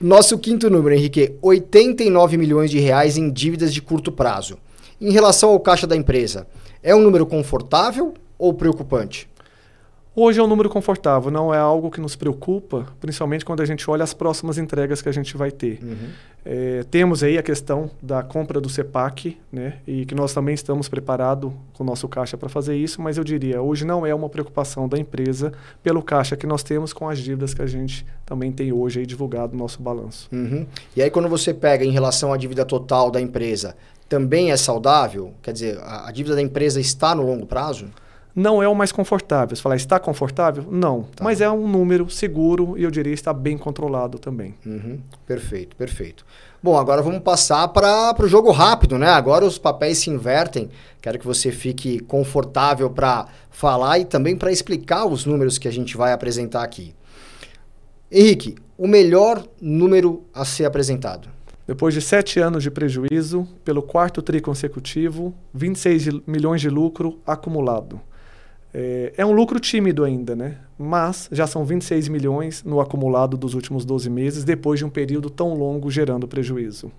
Nosso 0.00 0.38
quinto 0.38 0.70
número, 0.70 0.94
Henrique, 0.94 1.36
89 1.42 2.36
milhões 2.36 2.70
de 2.70 2.78
reais 2.78 3.16
em 3.16 3.30
dívidas 3.30 3.72
de 3.72 3.82
curto 3.82 4.10
prazo. 4.10 4.58
Em 5.00 5.12
relação 5.12 5.50
ao 5.50 5.60
caixa 5.60 5.86
da 5.86 5.96
empresa, 5.96 6.46
é 6.82 6.94
um 6.94 7.00
número 7.00 7.26
confortável 7.26 8.14
ou 8.38 8.52
preocupante? 8.52 9.28
Hoje 10.14 10.40
é 10.40 10.42
um 10.42 10.46
número 10.48 10.68
confortável, 10.68 11.30
não 11.30 11.54
é 11.54 11.58
algo 11.58 11.88
que 11.88 12.00
nos 12.00 12.16
preocupa, 12.16 12.86
principalmente 13.00 13.44
quando 13.44 13.60
a 13.60 13.64
gente 13.64 13.88
olha 13.88 14.02
as 14.02 14.12
próximas 14.12 14.58
entregas 14.58 15.00
que 15.00 15.08
a 15.08 15.12
gente 15.12 15.36
vai 15.36 15.52
ter. 15.52 15.78
Uhum. 15.80 16.08
É, 16.44 16.84
temos 16.90 17.22
aí 17.22 17.38
a 17.38 17.42
questão 17.42 17.90
da 18.02 18.20
compra 18.20 18.60
do 18.60 18.68
CEPAC, 18.68 19.38
né, 19.52 19.78
e 19.86 20.04
que 20.04 20.14
nós 20.14 20.34
também 20.34 20.54
estamos 20.54 20.88
preparados 20.88 21.52
com 21.74 21.84
o 21.84 21.86
nosso 21.86 22.08
caixa 22.08 22.36
para 22.36 22.48
fazer 22.48 22.76
isso, 22.76 23.00
mas 23.00 23.18
eu 23.18 23.24
diria, 23.24 23.62
hoje 23.62 23.84
não 23.84 24.04
é 24.04 24.12
uma 24.12 24.28
preocupação 24.28 24.88
da 24.88 24.98
empresa 24.98 25.52
pelo 25.82 26.02
caixa 26.02 26.36
que 26.36 26.46
nós 26.46 26.64
temos 26.64 26.92
com 26.92 27.08
as 27.08 27.18
dívidas 27.18 27.54
que 27.54 27.62
a 27.62 27.66
gente 27.66 28.04
também 28.26 28.50
tem 28.50 28.72
hoje 28.72 29.00
aí 29.00 29.06
divulgado 29.06 29.52
no 29.52 29.58
nosso 29.58 29.80
balanço. 29.80 30.28
Uhum. 30.32 30.66
E 30.96 31.02
aí 31.02 31.10
quando 31.10 31.28
você 31.28 31.54
pega 31.54 31.84
em 31.84 31.92
relação 31.92 32.32
à 32.32 32.36
dívida 32.36 32.64
total 32.64 33.12
da 33.12 33.20
empresa, 33.20 33.76
também 34.08 34.50
é 34.50 34.56
saudável? 34.56 35.34
Quer 35.40 35.52
dizer, 35.52 35.78
a, 35.78 36.08
a 36.08 36.10
dívida 36.10 36.34
da 36.34 36.42
empresa 36.42 36.80
está 36.80 37.14
no 37.14 37.24
longo 37.24 37.46
prazo? 37.46 37.86
Não 38.34 38.62
é 38.62 38.68
o 38.68 38.74
mais 38.74 38.92
confortável. 38.92 39.54
Você 39.56 39.62
falar, 39.62 39.76
está 39.76 39.98
confortável? 39.98 40.64
Não. 40.70 41.02
Tá. 41.14 41.24
Mas 41.24 41.40
é 41.40 41.50
um 41.50 41.66
número 41.66 42.08
seguro 42.10 42.76
e 42.78 42.82
eu 42.82 42.90
diria 42.90 43.12
está 43.12 43.32
bem 43.32 43.58
controlado 43.58 44.18
também. 44.18 44.54
Uhum. 44.64 44.98
Perfeito, 45.26 45.76
perfeito. 45.76 46.24
Bom, 46.62 46.76
agora 46.76 47.00
vamos 47.00 47.22
passar 47.22 47.68
para 47.68 48.14
o 48.22 48.28
jogo 48.28 48.50
rápido, 48.50 48.98
né? 48.98 49.08
Agora 49.08 49.44
os 49.44 49.58
papéis 49.58 49.98
se 49.98 50.10
invertem. 50.10 50.68
Quero 51.00 51.18
que 51.18 51.26
você 51.26 51.50
fique 51.50 52.00
confortável 52.00 52.90
para 52.90 53.26
falar 53.50 53.98
e 53.98 54.04
também 54.04 54.36
para 54.36 54.52
explicar 54.52 55.06
os 55.06 55.24
números 55.24 55.56
que 55.58 55.66
a 55.66 55.72
gente 55.72 55.96
vai 55.96 56.12
apresentar 56.12 56.62
aqui. 56.62 56.94
Henrique, 58.12 58.56
o 58.76 58.86
melhor 58.86 59.42
número 59.60 60.24
a 60.34 60.44
ser 60.44 60.64
apresentado? 60.64 61.28
Depois 61.66 61.94
de 61.94 62.00
sete 62.00 62.40
anos 62.40 62.62
de 62.62 62.70
prejuízo, 62.70 63.46
pelo 63.64 63.80
quarto 63.80 64.20
tri 64.20 64.40
consecutivo, 64.40 65.32
26 65.54 66.08
milhões 66.26 66.60
de 66.60 66.68
lucro 66.68 67.20
acumulado. 67.24 68.00
É, 68.72 69.12
é, 69.16 69.26
um 69.26 69.32
lucro 69.32 69.58
tímido 69.58 70.04
ainda, 70.04 70.36
né? 70.36 70.58
Mas 70.78 71.28
já 71.32 71.46
são 71.46 71.64
26 71.64 72.08
milhões 72.08 72.62
no 72.62 72.80
acumulado 72.80 73.36
dos 73.36 73.54
últimos 73.54 73.84
12 73.84 74.08
meses, 74.08 74.44
depois 74.44 74.78
de 74.78 74.84
um 74.84 74.90
período 74.90 75.28
tão 75.28 75.54
longo 75.54 75.90
gerando 75.90 76.28
prejuízo. 76.28 76.90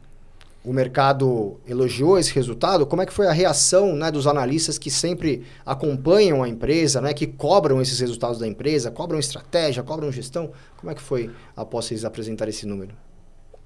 o 0.63 0.71
mercado 0.71 1.59
elogiou 1.67 2.19
esse 2.19 2.33
resultado. 2.35 2.85
Como 2.85 3.01
é 3.01 3.05
que 3.05 3.13
foi 3.13 3.25
a 3.25 3.31
reação 3.31 3.95
né, 3.95 4.11
dos 4.11 4.27
analistas 4.27 4.77
que 4.77 4.91
sempre 4.91 5.43
acompanham 5.65 6.43
a 6.43 6.49
empresa, 6.49 7.01
né, 7.01 7.13
que 7.13 7.25
cobram 7.25 7.81
esses 7.81 7.99
resultados 7.99 8.37
da 8.37 8.47
empresa, 8.47 8.91
cobram 8.91 9.17
estratégia, 9.17 9.81
cobram 9.81 10.11
gestão? 10.11 10.51
Como 10.77 10.91
é 10.91 10.95
que 10.95 11.01
foi 11.01 11.31
após 11.55 11.85
vocês 11.85 12.05
apresentarem 12.05 12.51
esse 12.51 12.67
número? 12.67 12.93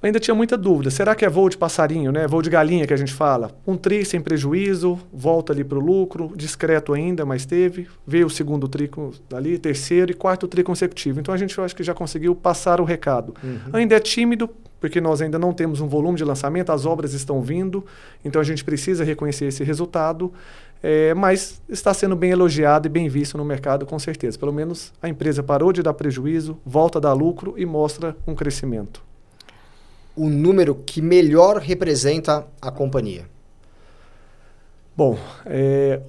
Ainda 0.02 0.20
tinha 0.20 0.36
muita 0.36 0.58
dúvida. 0.58 0.90
Será 0.92 1.16
que 1.16 1.26
é 1.26 1.30
voo 1.30 1.50
de 1.50 1.58
passarinho, 1.58 2.12
né? 2.12 2.28
Voo 2.28 2.42
de 2.42 2.50
galinha 2.50 2.86
que 2.86 2.94
a 2.94 2.98
gente 2.98 3.14
fala? 3.14 3.52
Um 3.66 3.76
tri 3.76 4.06
sem 4.06 4.22
prejuízo, 4.22 5.00
volta 5.14 5.54
ali 5.54 5.64
para 5.64 5.78
o 5.78 5.82
lucro, 5.82 6.34
discreto 6.36 6.94
ainda, 6.94 7.26
mas 7.26 7.46
teve. 7.46 7.88
Veio 8.06 8.28
o 8.28 8.30
segundo 8.30 8.68
tri 8.68 8.90
ali, 9.34 9.58
terceiro 9.58 10.12
e 10.12 10.14
quarto 10.14 10.48
tri 10.48 10.64
consecutivo. 10.64 11.20
Então 11.20 11.34
a 11.34 11.38
gente 11.38 11.58
eu 11.58 11.64
acho 11.64 11.76
que 11.76 11.84
já 11.84 11.94
conseguiu 11.94 12.36
passar 12.36 12.80
o 12.80 12.84
recado. 12.84 13.34
Uhum. 13.44 13.60
Ainda 13.74 13.96
é 13.96 14.00
tímido, 14.00 14.50
porque 14.80 15.02
nós 15.02 15.22
ainda 15.22 15.40
não 15.40 15.54
temos 15.54 15.82
um 15.82 15.88
volume 15.88 16.18
de 16.18 16.24
lançamento, 16.24 16.72
as 16.72 16.86
obras 16.86 17.14
estão 17.14 17.42
vindo, 17.42 17.84
então 18.24 18.40
a 18.40 18.46
gente 18.46 18.64
precisa 18.64 19.04
reconhecer 19.04 19.46
esse 19.46 19.64
resultado. 19.64 20.32
É, 20.84 21.16
mas 21.16 21.60
está 21.68 21.92
sendo 21.96 22.16
bem 22.16 22.30
elogiado 22.30 22.86
e 22.86 22.90
bem 22.90 23.10
visto 23.10 23.40
no 23.40 23.46
mercado, 23.46 23.88
com 23.88 23.98
certeza. 23.98 24.38
Pelo 24.38 24.54
menos 24.54 24.94
a 25.02 25.10
empresa 25.10 25.42
parou 25.42 25.74
de 25.74 25.82
dar 25.82 25.96
prejuízo, 25.96 26.60
volta 26.64 27.00
a 27.00 27.02
dar 27.02 27.14
lucro 27.14 27.56
e 27.58 27.66
mostra 27.66 28.16
um 28.28 28.36
crescimento 28.36 29.02
o 30.16 30.30
número 30.30 30.76
que 30.76 31.02
melhor 31.02 31.58
representa 31.58 32.46
a 32.62 32.72
companhia? 32.72 33.26
Bom, 34.96 35.18
é, 35.46 36.02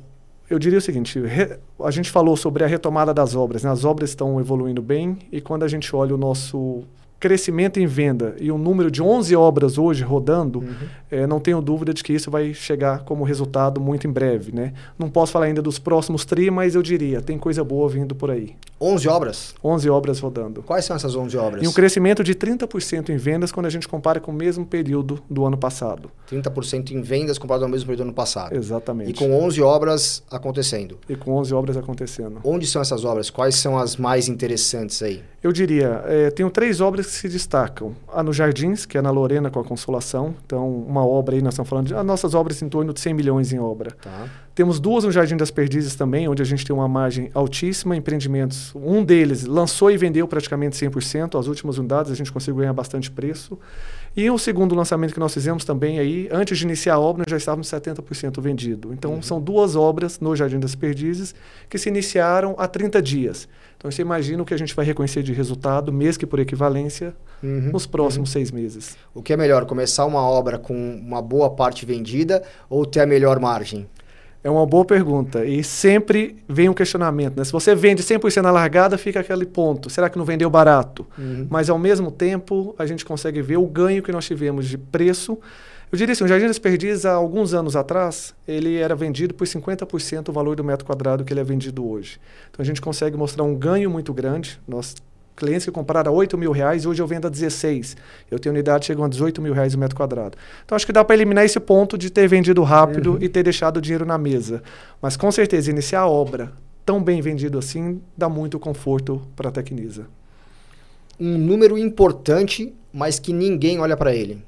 eu 0.48 0.58
diria 0.58 0.78
o 0.78 0.82
seguinte: 0.82 1.20
re, 1.20 1.58
a 1.80 1.90
gente 1.90 2.10
falou 2.10 2.36
sobre 2.36 2.64
a 2.64 2.66
retomada 2.66 3.12
das 3.12 3.34
obras. 3.34 3.64
Né? 3.64 3.70
As 3.70 3.84
obras 3.84 4.10
estão 4.10 4.40
evoluindo 4.40 4.80
bem 4.80 5.18
e 5.32 5.40
quando 5.40 5.64
a 5.64 5.68
gente 5.68 5.94
olha 5.94 6.14
o 6.14 6.18
nosso 6.18 6.84
crescimento 7.18 7.80
em 7.80 7.86
venda 7.86 8.36
e 8.38 8.52
um 8.52 8.58
número 8.58 8.90
de 8.90 9.02
11 9.02 9.34
obras 9.36 9.78
hoje 9.78 10.02
rodando, 10.02 10.60
uhum. 10.60 10.74
é, 11.10 11.26
não 11.26 11.40
tenho 11.40 11.60
dúvida 11.60 11.92
de 11.94 12.02
que 12.02 12.12
isso 12.12 12.30
vai 12.30 12.52
chegar 12.52 13.04
como 13.04 13.24
resultado 13.24 13.80
muito 13.80 14.06
em 14.06 14.10
breve. 14.10 14.52
Né? 14.52 14.72
Não 14.98 15.08
posso 15.08 15.32
falar 15.32 15.46
ainda 15.46 15.62
dos 15.62 15.78
próximos 15.78 16.24
tri, 16.24 16.50
mas 16.50 16.74
eu 16.74 16.82
diria, 16.82 17.20
tem 17.20 17.38
coisa 17.38 17.64
boa 17.64 17.88
vindo 17.88 18.14
por 18.14 18.30
aí. 18.30 18.54
11 18.80 19.08
obras? 19.08 19.54
11 19.64 19.88
obras 19.88 20.20
rodando. 20.20 20.62
Quais 20.62 20.84
são 20.84 20.94
essas 20.94 21.16
11 21.16 21.36
obras? 21.38 21.64
E 21.64 21.68
um 21.68 21.72
crescimento 21.72 22.22
de 22.22 22.34
30% 22.34 23.08
em 23.08 23.16
vendas 23.16 23.50
quando 23.50 23.66
a 23.66 23.70
gente 23.70 23.88
compara 23.88 24.20
com 24.20 24.30
o 24.30 24.34
mesmo 24.34 24.66
período 24.66 25.18
do 25.30 25.46
ano 25.46 25.56
passado. 25.56 26.10
30% 26.30 26.90
em 26.90 27.00
vendas 27.00 27.38
comparado 27.38 27.64
ao 27.64 27.70
mesmo 27.70 27.86
período 27.86 28.04
do 28.04 28.08
ano 28.08 28.14
passado. 28.14 28.54
Exatamente. 28.54 29.10
E 29.10 29.14
com 29.14 29.32
11 29.32 29.62
obras 29.62 30.22
acontecendo. 30.30 30.98
E 31.08 31.16
com 31.16 31.32
11 31.36 31.54
obras 31.54 31.76
acontecendo. 31.76 32.40
Onde 32.44 32.66
são 32.66 32.82
essas 32.82 33.04
obras? 33.04 33.30
Quais 33.30 33.54
são 33.54 33.78
as 33.78 33.96
mais 33.96 34.28
interessantes 34.28 35.02
aí? 35.02 35.22
Eu 35.46 35.52
diria, 35.52 36.02
é, 36.06 36.28
tenho 36.32 36.50
três 36.50 36.80
obras 36.80 37.06
que 37.06 37.12
se 37.12 37.28
destacam. 37.28 37.94
A 38.12 38.20
no 38.20 38.32
Jardins, 38.32 38.84
que 38.84 38.98
é 38.98 39.00
na 39.00 39.12
Lorena 39.12 39.48
com 39.48 39.60
a 39.60 39.64
Consolação. 39.64 40.34
Então, 40.44 40.68
uma 40.68 41.06
obra 41.06 41.36
aí, 41.36 41.40
nós 41.40 41.54
estamos 41.54 41.68
falando 41.68 41.86
de 41.86 41.94
as 41.94 42.04
nossas 42.04 42.34
obras 42.34 42.60
em 42.62 42.68
torno 42.68 42.92
de 42.92 42.98
100 42.98 43.14
milhões 43.14 43.52
em 43.52 43.60
obra. 43.60 43.92
Tá. 43.92 44.28
Temos 44.56 44.80
duas 44.80 45.04
no 45.04 45.12
Jardim 45.12 45.36
das 45.36 45.50
Perdizes 45.50 45.94
também, 45.96 46.26
onde 46.26 46.40
a 46.40 46.44
gente 46.46 46.64
tem 46.64 46.74
uma 46.74 46.88
margem 46.88 47.30
altíssima, 47.34 47.94
empreendimentos. 47.94 48.74
Um 48.74 49.04
deles 49.04 49.44
lançou 49.44 49.90
e 49.90 49.98
vendeu 49.98 50.26
praticamente 50.26 50.74
100%, 50.78 51.38
as 51.38 51.46
últimas 51.46 51.76
unidades 51.76 52.10
a 52.10 52.14
gente 52.14 52.32
conseguiu 52.32 52.60
ganhar 52.60 52.72
bastante 52.72 53.10
preço. 53.10 53.58
E 54.16 54.30
o 54.30 54.38
segundo 54.38 54.74
lançamento 54.74 55.12
que 55.12 55.20
nós 55.20 55.34
fizemos 55.34 55.62
também 55.62 55.98
aí, 55.98 56.26
antes 56.32 56.56
de 56.56 56.64
iniciar 56.64 56.94
a 56.94 56.98
obra, 56.98 57.24
nós 57.26 57.30
já 57.30 57.36
estávamos 57.36 57.68
70% 57.68 58.40
vendido. 58.40 58.94
Então, 58.94 59.16
uhum. 59.16 59.20
são 59.20 59.38
duas 59.38 59.76
obras 59.76 60.20
no 60.20 60.34
Jardim 60.34 60.58
das 60.58 60.74
Perdizes 60.74 61.34
que 61.68 61.76
se 61.76 61.90
iniciaram 61.90 62.54
há 62.56 62.66
30 62.66 63.02
dias. 63.02 63.46
Então, 63.76 63.90
você 63.90 64.00
imagina 64.00 64.42
o 64.42 64.46
que 64.46 64.54
a 64.54 64.58
gente 64.58 64.74
vai 64.74 64.86
reconhecer 64.86 65.22
de 65.22 65.34
resultado, 65.34 65.92
mês 65.92 66.16
que 66.16 66.24
por 66.24 66.38
equivalência, 66.38 67.14
uhum. 67.42 67.72
nos 67.72 67.84
próximos 67.84 68.30
uhum. 68.30 68.32
seis 68.32 68.50
meses. 68.50 68.96
O 69.14 69.20
que 69.20 69.34
é 69.34 69.36
melhor, 69.36 69.66
começar 69.66 70.06
uma 70.06 70.22
obra 70.22 70.58
com 70.58 70.74
uma 70.74 71.20
boa 71.20 71.50
parte 71.50 71.84
vendida 71.84 72.42
ou 72.70 72.86
ter 72.86 73.00
a 73.00 73.06
melhor 73.06 73.38
margem? 73.38 73.86
É 74.46 74.50
uma 74.50 74.64
boa 74.64 74.84
pergunta. 74.84 75.44
E 75.44 75.64
sempre 75.64 76.36
vem 76.48 76.68
um 76.68 76.72
questionamento. 76.72 77.36
Né? 77.36 77.42
Se 77.42 77.50
você 77.50 77.74
vende 77.74 78.00
100% 78.00 78.42
na 78.42 78.52
largada, 78.52 78.96
fica 78.96 79.18
aquele 79.18 79.44
ponto. 79.44 79.90
Será 79.90 80.08
que 80.08 80.16
não 80.16 80.24
vendeu 80.24 80.48
barato? 80.48 81.04
Uhum. 81.18 81.48
Mas, 81.50 81.68
ao 81.68 81.76
mesmo 81.76 82.12
tempo, 82.12 82.72
a 82.78 82.86
gente 82.86 83.04
consegue 83.04 83.42
ver 83.42 83.56
o 83.56 83.66
ganho 83.66 84.04
que 84.04 84.12
nós 84.12 84.24
tivemos 84.24 84.68
de 84.68 84.78
preço. 84.78 85.36
Eu 85.90 85.98
diria 85.98 86.12
assim, 86.12 86.22
o 86.22 86.28
Jardim 86.28 86.46
das 86.46 86.60
Perdizes, 86.60 87.04
há 87.04 87.14
alguns 87.14 87.54
anos 87.54 87.74
atrás, 87.74 88.36
ele 88.46 88.76
era 88.76 88.94
vendido 88.94 89.34
por 89.34 89.48
50% 89.48 90.28
o 90.28 90.32
valor 90.32 90.54
do 90.54 90.62
metro 90.62 90.86
quadrado 90.86 91.24
que 91.24 91.32
ele 91.32 91.40
é 91.40 91.44
vendido 91.44 91.84
hoje. 91.84 92.20
Então, 92.48 92.62
a 92.62 92.64
gente 92.64 92.80
consegue 92.80 93.16
mostrar 93.16 93.42
um 93.42 93.52
ganho 93.52 93.90
muito 93.90 94.14
grande. 94.14 94.60
Nós 94.68 94.94
clientes 95.36 95.66
que 95.66 95.70
compraram 95.70 96.10
a 96.10 96.14
8 96.14 96.36
mil 96.38 96.50
reais, 96.50 96.86
hoje 96.86 97.00
eu 97.00 97.06
vendo 97.06 97.26
a 97.26 97.30
16. 97.30 97.96
Eu 98.30 98.38
tenho 98.38 98.54
unidade 98.54 98.86
chegam 98.86 99.04
a 99.04 99.08
18 99.08 99.40
mil 99.42 99.52
reais 99.52 99.74
o 99.74 99.78
metro 99.78 99.94
quadrado. 99.94 100.36
Então 100.64 100.74
acho 100.74 100.86
que 100.86 100.92
dá 100.92 101.04
para 101.04 101.14
eliminar 101.14 101.44
esse 101.44 101.60
ponto 101.60 101.98
de 101.98 102.10
ter 102.10 102.26
vendido 102.26 102.62
rápido 102.62 103.12
uhum. 103.12 103.18
e 103.20 103.28
ter 103.28 103.42
deixado 103.42 103.76
o 103.76 103.80
dinheiro 103.80 104.06
na 104.06 104.16
mesa. 104.16 104.62
Mas 105.00 105.16
com 105.16 105.30
certeza, 105.30 105.70
iniciar 105.70 106.00
a 106.00 106.08
obra 106.08 106.52
tão 106.84 107.02
bem 107.02 107.20
vendido 107.20 107.58
assim 107.58 108.00
dá 108.16 108.28
muito 108.28 108.58
conforto 108.58 109.20
para 109.36 109.48
a 109.50 109.52
Tecnisa. 109.52 110.06
Um 111.18 111.36
número 111.36 111.76
importante, 111.76 112.74
mas 112.92 113.18
que 113.18 113.32
ninguém 113.32 113.78
olha 113.78 113.96
para 113.96 114.14
ele. 114.14 114.42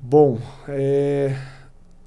Bom, 0.00 0.38
é 0.68 1.34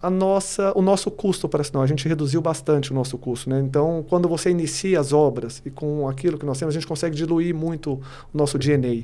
a 0.01 0.09
nossa, 0.09 0.71
o 0.77 0.81
nosso 0.81 1.09
custo 1.09 1.47
operacional. 1.47 1.83
A 1.83 1.87
gente 1.87 2.07
reduziu 2.07 2.41
bastante 2.41 2.91
o 2.91 2.93
nosso 2.93 3.17
custo. 3.17 3.49
Né? 3.49 3.59
Então, 3.59 4.05
quando 4.07 4.27
você 4.27 4.49
inicia 4.49 4.99
as 4.99 5.11
obras 5.11 5.61
e 5.65 5.69
com 5.69 6.07
aquilo 6.07 6.37
que 6.37 6.45
nós 6.45 6.59
temos, 6.59 6.75
a 6.75 6.79
gente 6.79 6.87
consegue 6.87 7.15
diluir 7.15 7.53
muito 7.53 7.93
o 7.93 8.37
nosso 8.37 8.57
DNA. 8.57 9.03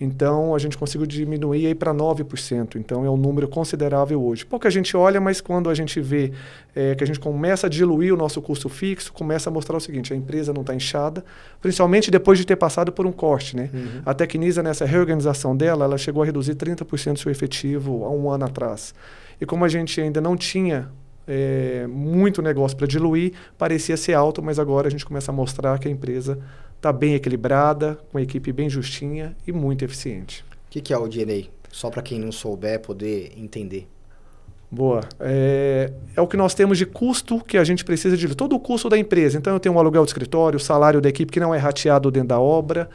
Então, 0.00 0.54
a 0.54 0.58
gente 0.58 0.78
conseguiu 0.78 1.06
diminuir 1.06 1.74
para 1.74 1.92
9%. 1.92 2.76
Então, 2.76 3.04
é 3.04 3.10
um 3.10 3.18
número 3.18 3.46
considerável 3.46 4.24
hoje. 4.24 4.46
Pouca 4.46 4.70
gente 4.70 4.96
olha, 4.96 5.20
mas 5.20 5.42
quando 5.42 5.68
a 5.68 5.74
gente 5.74 6.00
vê 6.00 6.32
é, 6.74 6.94
que 6.94 7.04
a 7.04 7.06
gente 7.06 7.20
começa 7.20 7.66
a 7.66 7.70
diluir 7.70 8.14
o 8.14 8.16
nosso 8.16 8.40
custo 8.40 8.70
fixo, 8.70 9.12
começa 9.12 9.50
a 9.50 9.52
mostrar 9.52 9.76
o 9.76 9.80
seguinte, 9.80 10.14
a 10.14 10.16
empresa 10.16 10.54
não 10.54 10.62
está 10.62 10.74
inchada, 10.74 11.22
principalmente 11.60 12.10
depois 12.10 12.38
de 12.38 12.46
ter 12.46 12.56
passado 12.56 12.90
por 12.90 13.06
um 13.06 13.12
corte. 13.12 13.54
Né? 13.54 13.68
Uhum. 13.74 14.02
A 14.06 14.14
Tecnisa, 14.14 14.62
nessa 14.62 14.86
reorganização 14.86 15.54
dela, 15.54 15.84
ela 15.84 15.98
chegou 15.98 16.22
a 16.22 16.26
reduzir 16.26 16.54
30% 16.54 17.12
do 17.12 17.18
seu 17.18 17.30
efetivo 17.30 18.02
há 18.06 18.10
um 18.10 18.30
ano 18.30 18.46
atrás. 18.46 18.94
E 19.40 19.46
como 19.46 19.64
a 19.64 19.68
gente 19.68 20.00
ainda 20.00 20.20
não 20.20 20.36
tinha 20.36 20.90
é, 21.26 21.86
muito 21.86 22.42
negócio 22.42 22.76
para 22.76 22.86
diluir, 22.86 23.32
parecia 23.56 23.96
ser 23.96 24.14
alto, 24.14 24.42
mas 24.42 24.58
agora 24.58 24.88
a 24.88 24.90
gente 24.90 25.04
começa 25.04 25.30
a 25.30 25.34
mostrar 25.34 25.78
que 25.78 25.88
a 25.88 25.90
empresa 25.90 26.38
está 26.76 26.92
bem 26.92 27.14
equilibrada, 27.14 27.98
com 28.10 28.18
uma 28.18 28.22
equipe 28.22 28.52
bem 28.52 28.68
justinha 28.68 29.36
e 29.46 29.52
muito 29.52 29.84
eficiente. 29.84 30.44
O 30.66 30.70
que, 30.70 30.80
que 30.80 30.92
é 30.92 30.98
o 30.98 31.06
DNA? 31.06 31.44
Só 31.70 31.88
para 31.88 32.02
quem 32.02 32.18
não 32.18 32.32
souber 32.32 32.80
poder 32.80 33.32
entender. 33.36 33.86
Boa. 34.70 35.00
É, 35.18 35.92
é, 36.16 36.20
o 36.20 36.26
que 36.28 36.36
nós 36.36 36.54
temos 36.54 36.78
de 36.78 36.86
custo 36.86 37.40
que 37.40 37.58
a 37.58 37.64
gente 37.64 37.84
precisa 37.84 38.16
de 38.16 38.34
todo 38.34 38.54
o 38.54 38.60
custo 38.60 38.88
da 38.88 38.96
empresa. 38.96 39.36
Então 39.36 39.52
eu 39.52 39.60
tenho 39.60 39.74
um 39.74 39.78
aluguel 39.78 40.04
de 40.04 40.10
escritório, 40.10 40.56
o 40.58 40.60
salário 40.60 41.00
da 41.00 41.08
equipe 41.08 41.32
que 41.32 41.40
não 41.40 41.52
é 41.52 41.58
rateado 41.58 42.10
dentro 42.10 42.28
da 42.28 42.40
obra, 42.40 42.88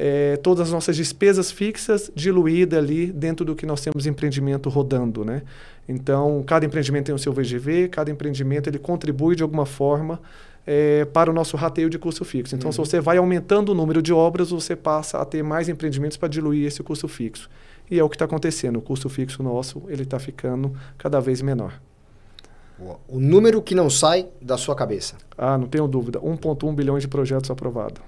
é, 0.00 0.36
todas 0.36 0.68
as 0.68 0.72
nossas 0.72 0.94
despesas 0.94 1.50
fixas 1.50 2.08
diluídas 2.14 2.78
ali 2.78 3.08
dentro 3.08 3.44
do 3.44 3.56
que 3.56 3.66
nós 3.66 3.80
temos 3.80 4.06
empreendimento 4.06 4.68
rodando, 4.68 5.24
né? 5.24 5.42
Então, 5.88 6.44
cada 6.46 6.64
empreendimento 6.64 7.06
tem 7.06 7.14
o 7.14 7.18
seu 7.18 7.32
VGV, 7.32 7.88
cada 7.88 8.08
empreendimento 8.08 8.70
ele 8.70 8.78
contribui 8.78 9.34
de 9.34 9.42
alguma 9.42 9.66
forma 9.66 10.20
é, 10.64 11.04
para 11.06 11.28
o 11.28 11.34
nosso 11.34 11.56
rateio 11.56 11.90
de 11.90 11.98
custo 11.98 12.24
fixo. 12.24 12.54
Então, 12.54 12.68
uhum. 12.68 12.72
se 12.72 12.78
você 12.78 13.00
vai 13.00 13.16
aumentando 13.16 13.72
o 13.72 13.74
número 13.74 14.00
de 14.00 14.12
obras, 14.12 14.50
você 14.50 14.76
passa 14.76 15.18
a 15.18 15.24
ter 15.24 15.42
mais 15.42 15.68
empreendimentos 15.68 16.16
para 16.16 16.28
diluir 16.28 16.64
esse 16.64 16.80
custo 16.80 17.08
fixo. 17.08 17.50
E 17.90 17.98
é 17.98 18.04
o 18.04 18.08
que 18.08 18.14
está 18.14 18.26
acontecendo. 18.26 18.76
O 18.76 18.82
custo 18.82 19.08
fixo 19.08 19.42
nosso 19.42 19.82
ele 19.88 20.04
está 20.04 20.20
ficando 20.20 20.72
cada 20.96 21.18
vez 21.20 21.42
menor. 21.42 21.72
O 23.08 23.18
número 23.18 23.60
que 23.60 23.74
não 23.74 23.90
sai 23.90 24.28
da 24.40 24.56
sua 24.56 24.76
cabeça? 24.76 25.16
Ah, 25.36 25.58
não 25.58 25.66
tenho 25.66 25.88
dúvida. 25.88 26.20
1,1 26.20 26.72
bilhões 26.76 27.02
de 27.02 27.08
projetos 27.08 27.50
aprovados. 27.50 28.00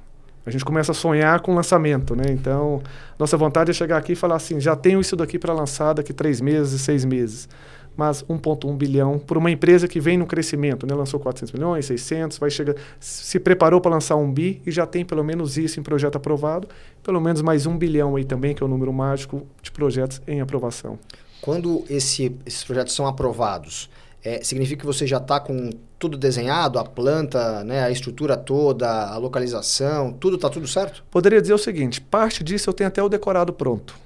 A 0.51 0.53
gente 0.53 0.65
começa 0.65 0.91
a 0.91 0.95
sonhar 0.95 1.39
com 1.41 1.55
lançamento, 1.55 2.17
né? 2.17 2.25
Então, 2.31 2.83
nossa 3.17 3.37
vontade 3.37 3.71
é 3.71 3.73
chegar 3.73 3.99
aqui 3.99 4.13
e 4.13 4.17
falar 4.17 4.35
assim, 4.35 4.59
já 4.59 4.75
tenho 4.75 5.01
isso 5.01 5.15
daqui 5.15 5.39
para 5.39 5.53
lançar 5.53 5.93
daqui 5.93 6.13
três 6.13 6.41
meses, 6.41 6.81
seis 6.81 7.05
meses. 7.05 7.49
Mas 7.97 8.25
1,1 8.25 8.77
bilhão 8.77 9.17
por 9.17 9.39
uma 9.39 9.49
empresa 9.49 9.87
que 9.87 10.01
vem 10.01 10.19
no 10.19 10.27
crescimento, 10.27 10.89
né? 10.89 10.93
Lançou 10.93 11.21
400 11.21 11.53
milhões, 11.53 11.87
600, 11.87 12.39
vai 12.39 12.51
chegar, 12.51 12.75
se 12.99 13.39
preparou 13.39 13.81
para 13.81 13.93
lançar 13.93 14.17
um 14.17 14.33
bi 14.33 14.61
e 14.67 14.73
já 14.73 14.87
tem 14.87 15.05
pelo 15.05 15.23
menos 15.23 15.57
isso 15.57 15.79
em 15.79 15.85
projeto 15.85 16.17
aprovado, 16.17 16.67
pelo 17.01 17.21
menos 17.21 17.43
mais 17.43 17.65
um 17.65 17.79
bilhão 17.79 18.17
aí 18.17 18.25
também, 18.25 18.53
que 18.53 18.61
é 18.61 18.67
o 18.67 18.69
número 18.69 18.93
mágico 18.93 19.47
de 19.63 19.71
projetos 19.71 20.21
em 20.27 20.41
aprovação. 20.41 20.99
Quando 21.41 21.85
esse, 21.89 22.37
esses 22.45 22.65
projetos 22.65 22.93
são 22.93 23.07
aprovados, 23.07 23.89
é, 24.23 24.43
significa 24.45 24.81
que 24.81 24.87
você 24.87 25.07
já 25.07 25.17
está 25.17 25.41
com 25.41 25.71
tudo 25.99 26.17
desenhado, 26.17 26.79
a 26.79 26.85
planta, 26.85 27.65
né, 27.65 27.83
a 27.83 27.91
estrutura 27.91 28.37
toda, 28.37 29.09
a 29.09 29.17
localização, 29.17 30.13
tudo 30.13 30.37
está 30.37 30.49
tudo 30.49 30.67
certo? 30.67 31.05
Poderia 31.11 31.41
dizer 31.41 31.55
o 31.55 31.59
seguinte, 31.59 32.01
parte 32.01 32.45
disso 32.45 32.69
eu 32.69 32.75
tenho 32.75 32.89
até 32.89 33.03
o 33.03 33.09
decorado 33.09 33.53
pronto. 33.53 33.99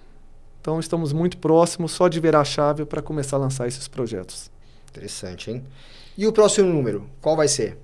Então 0.61 0.81
estamos 0.81 1.13
muito 1.13 1.37
próximos 1.39 1.93
só 1.93 2.09
de 2.09 2.19
virar 2.21 2.41
a 2.41 2.45
chave 2.45 2.85
para 2.85 3.03
começar 3.03 3.37
a 3.37 3.41
lançar 3.41 3.69
esses 3.69 3.87
projetos. 3.87 4.51
Interessante, 4.91 5.51
hein? 5.51 5.65
E 6.17 6.27
o 6.27 6.33
próximo 6.33 6.73
número, 6.73 7.07
qual 7.21 7.37
vai 7.37 7.49
ser? 7.49 7.77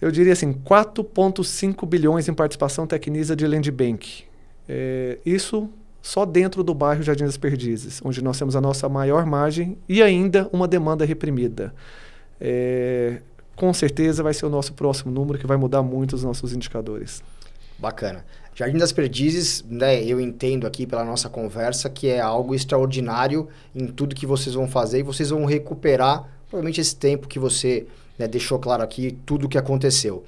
Eu 0.00 0.10
diria 0.10 0.32
assim, 0.32 0.52
4,5 0.52 1.86
bilhões 1.86 2.28
em 2.28 2.34
participação 2.34 2.86
Tecnisa 2.86 3.34
de 3.34 3.46
Land 3.46 3.70
Bank. 3.70 4.24
É, 4.68 5.18
isso 5.26 5.68
só 6.04 6.26
dentro 6.26 6.62
do 6.62 6.74
bairro 6.74 7.02
Jardim 7.02 7.24
das 7.24 7.38
Perdizes, 7.38 7.98
onde 8.04 8.22
nós 8.22 8.38
temos 8.38 8.54
a 8.54 8.60
nossa 8.60 8.90
maior 8.90 9.24
margem 9.24 9.78
e 9.88 10.02
ainda 10.02 10.50
uma 10.52 10.68
demanda 10.68 11.02
reprimida. 11.02 11.74
É, 12.38 13.22
com 13.56 13.72
certeza 13.72 14.22
vai 14.22 14.34
ser 14.34 14.44
o 14.44 14.50
nosso 14.50 14.74
próximo 14.74 15.10
número 15.10 15.38
que 15.38 15.46
vai 15.46 15.56
mudar 15.56 15.82
muito 15.82 16.14
os 16.14 16.22
nossos 16.22 16.52
indicadores. 16.52 17.22
Bacana. 17.78 18.22
Jardim 18.54 18.76
das 18.76 18.92
Perdizes, 18.92 19.64
né, 19.66 20.04
eu 20.04 20.20
entendo 20.20 20.66
aqui 20.66 20.86
pela 20.86 21.06
nossa 21.06 21.30
conversa 21.30 21.88
que 21.88 22.06
é 22.08 22.20
algo 22.20 22.54
extraordinário 22.54 23.48
em 23.74 23.86
tudo 23.86 24.14
que 24.14 24.26
vocês 24.26 24.54
vão 24.54 24.68
fazer 24.68 24.98
e 24.98 25.02
vocês 25.02 25.30
vão 25.30 25.46
recuperar 25.46 26.28
provavelmente 26.50 26.82
esse 26.82 26.94
tempo 26.94 27.26
que 27.26 27.38
você 27.38 27.86
né, 28.18 28.28
deixou 28.28 28.58
claro 28.58 28.82
aqui, 28.82 29.16
tudo 29.24 29.46
o 29.46 29.48
que 29.48 29.56
aconteceu. 29.56 30.22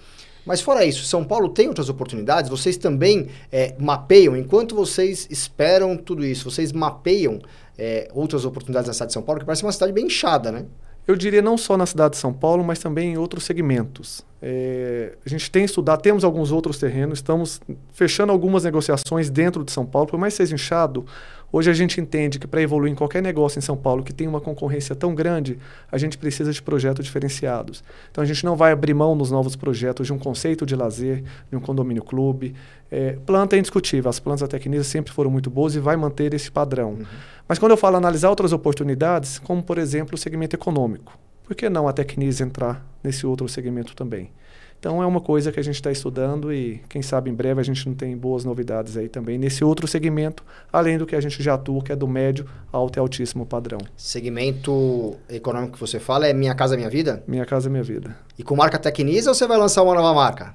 Mas 0.47 0.61
fora 0.61 0.85
isso, 0.85 1.05
São 1.05 1.25
Paulo 1.25 1.49
tem 1.49 1.67
outras 1.67 1.89
oportunidades? 1.89 2.49
Vocês 2.49 2.77
também 2.77 3.27
é, 3.51 3.75
mapeiam, 3.79 4.37
enquanto 4.37 4.77
vocês 4.77 5.27
esperam 5.29 5.97
tudo 5.97 6.25
isso, 6.25 6.49
vocês 6.49 6.71
mapeiam 6.73 7.41
é, 7.77 8.09
outras 8.15 8.45
oportunidades 8.45 8.87
na 8.87 8.95
cidade 8.95 9.09
de 9.11 9.15
São 9.15 9.23
Paulo, 9.23 9.41
que 9.41 9.47
parece 9.47 9.65
uma 9.65 9.73
cidade 9.73 9.93
bem 9.93 10.07
inchada, 10.07 10.53
né? 10.53 10.65
Eu 11.07 11.15
diria 11.15 11.41
não 11.41 11.57
só 11.57 11.77
na 11.77 11.87
cidade 11.87 12.15
de 12.15 12.17
São 12.19 12.33
Paulo, 12.33 12.65
mas 12.65 12.81
também 12.81 13.13
em 13.13 13.17
outros 13.17 13.45
segmentos. 13.45 14.25
É, 14.43 15.13
a 15.25 15.29
gente 15.29 15.49
tem 15.51 15.65
estudado, 15.65 16.01
temos 16.03 16.25
alguns 16.25 16.51
outros 16.51 16.79
terrenos, 16.79 17.19
estamos 17.19 17.61
fechando 17.93 18.33
algumas 18.33 18.65
negociações 18.65 19.31
dentro 19.31 19.65
de 19.65 19.71
São 19.71 19.87
Paulo, 19.87 20.09
por 20.09 20.19
mais 20.19 20.35
que 20.35 20.39
seja 20.39 20.55
inchado, 20.55 21.07
Hoje 21.53 21.71
a 21.71 21.75
gente 21.75 22.01
entende 22.01 22.39
que 22.39 22.47
para 22.47 22.61
evoluir 22.61 22.93
em 22.93 22.97
qualquer 22.97 23.23
negócio 23.23 23.59
em 23.59 23.63
São 23.63 23.77
Paulo 23.77 24.03
que 24.03 24.13
tem 24.13 24.27
uma 24.27 24.41
concorrência 24.41 24.95
tão 24.95 25.15
grande, 25.15 25.59
a 25.91 25.97
gente 25.97 26.19
precisa 26.19 26.53
de 26.53 26.61
projetos 26.61 27.05
diferenciados. 27.05 27.83
Então 28.11 28.23
a 28.23 28.27
gente 28.27 28.45
não 28.45 28.57
vai 28.57 28.73
abrir 28.73 28.95
mão 28.95 29.15
nos 29.15 29.31
novos 29.31 29.55
projetos 29.57 30.07
de 30.07 30.13
um 30.13 30.19
conceito 30.19 30.67
de 30.67 30.75
lazer, 30.75 31.23
de 31.51 31.57
um 31.57 31.61
condomínio 31.61 32.03
clube. 32.03 32.55
É, 32.91 33.13
planta 33.25 33.57
é 33.57 33.59
indiscutível, 33.59 34.09
as 34.09 34.19
plantas 34.19 34.43
da 34.43 34.49
Tecnisa 34.49 34.85
sempre 34.85 35.13
foram 35.13 35.31
muito 35.31 35.49
boas 35.49 35.75
e 35.75 35.81
vai 35.81 35.97
manter 35.97 36.35
esse 36.35 36.51
padrão. 36.51 36.91
Uhum. 36.91 37.07
Mas 37.49 37.59
quando 37.59 37.73
eu 37.73 37.77
falo 37.77 37.97
analisar 37.97 38.29
outras 38.29 38.53
oportunidades, 38.53 39.39
como 39.39 39.63
por 39.63 39.79
exemplo 39.79 40.15
o 40.15 40.19
segmento 40.19 40.57
econômico, 40.57 41.17
por 41.45 41.55
que 41.55 41.69
não 41.69 41.87
a 41.87 41.93
Tecnisa 41.93 42.43
entrar 42.43 42.85
nesse 43.03 43.25
outro 43.25 43.49
segmento 43.49 43.95
também? 43.95 44.31
Então 44.79 45.03
é 45.03 45.07
uma 45.07 45.21
coisa 45.21 45.51
que 45.51 45.59
a 45.59 45.63
gente 45.63 45.77
está 45.77 45.91
estudando 45.91 46.53
e 46.53 46.81
quem 46.89 47.03
sabe 47.03 47.31
em 47.31 47.35
breve 47.35 47.61
a 47.61 47.65
gente 47.65 47.87
não 47.89 47.95
tem 47.95 48.17
boas 48.17 48.45
novidades 48.45 48.97
aí 48.97 49.09
também 49.09 49.39
nesse 49.39 49.65
outro 49.65 49.87
segmento, 49.87 50.45
além 50.73 50.99
do 50.99 51.07
que 51.07 51.17
a 51.17 51.21
gente 51.21 51.43
já 51.43 51.55
atua, 51.55 51.83
que 51.83 51.93
é 51.93 51.97
do 51.97 52.07
médio, 52.07 52.47
alto 52.73 52.99
e 52.99 53.01
altíssimo 53.01 53.47
padrão. 53.47 53.79
Segmento 53.97 55.17
econômico 55.29 55.75
que 55.75 55.81
você 55.81 55.99
fala 55.99 56.27
é 56.27 56.33
Minha 56.33 56.55
Casa 56.55 56.77
Minha 56.77 56.91
Vida? 56.91 57.23
Minha 57.27 57.47
Casa 57.47 57.69
Minha 57.69 57.83
Vida. 57.83 58.17
E 58.39 58.43
com 58.43 58.55
marca 58.55 58.79
Tecnisa 58.79 59.31
ou 59.31 59.35
você 59.35 59.47
vai 59.47 59.59
lançar 59.59 59.83
uma 59.83 59.95
nova 59.95 60.15
marca? 60.15 60.55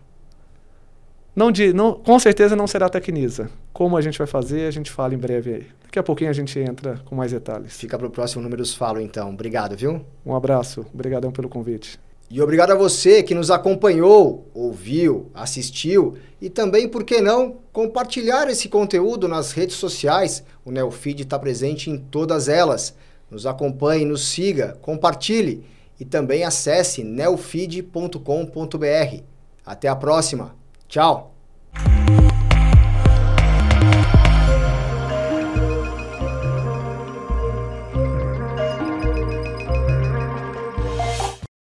Não, 1.36 1.50
de, 1.50 1.72
não, 1.72 1.94
com 1.94 2.20
certeza 2.20 2.56
não 2.56 2.68
será 2.68 2.90
Tecnisa. 2.90 3.50
Como 3.72 3.96
a 3.96 4.02
gente 4.02 4.18
vai 4.18 4.28
fazer, 4.28 4.68
a 4.68 4.72
gente 4.72 4.92
fala 4.92 5.14
em 5.14 5.18
breve 5.18 5.54
aí. 5.54 5.68
Daqui 5.84 5.98
a 5.98 6.04
pouquinho 6.04 6.30
a 6.30 6.34
gente 6.34 6.60
entra 6.60 7.00
com 7.06 7.16
mais 7.16 7.32
detalhes. 7.32 7.76
Fica 7.78 7.98
para 7.98 8.08
o 8.08 8.12
próximo 8.12 8.44
Números 8.44 8.74
Falo, 8.74 9.00
então. 9.00 9.30
Obrigado, 9.30 9.76
viu? 9.76 10.06
Um 10.26 10.36
abraço. 10.36 10.86
Obrigadão 10.94 11.32
pelo 11.32 11.48
convite. 11.48 11.98
E 12.32 12.42
obrigado 12.42 12.72
a 12.72 12.76
você 12.76 13.22
que 13.22 13.36
nos 13.36 13.52
acompanhou, 13.52 14.50
ouviu, 14.54 15.30
assistiu 15.34 16.18
e 16.42 16.50
também, 16.50 16.88
por 16.88 17.04
que 17.04 17.20
não, 17.20 17.58
compartilhar 17.74 18.50
esse 18.50 18.70
conteúdo 18.70 19.28
nas 19.28 19.52
redes 19.52 19.76
sociais. 19.76 20.42
O 20.64 20.72
Neofeed 20.72 21.24
está 21.24 21.38
presente 21.38 21.90
em 21.90 21.98
todas 21.98 22.48
elas. 22.48 22.96
Nos 23.30 23.46
acompanhe, 23.46 24.06
nos 24.06 24.30
siga, 24.30 24.78
compartilhe 24.82 25.66
e 26.00 26.06
também 26.06 26.46
acesse 26.46 27.04
neofeed.com.br. 27.04 29.24
Até 29.66 29.90
a 29.90 29.96
próxima. 29.96 30.56
Tchau! 30.88 31.36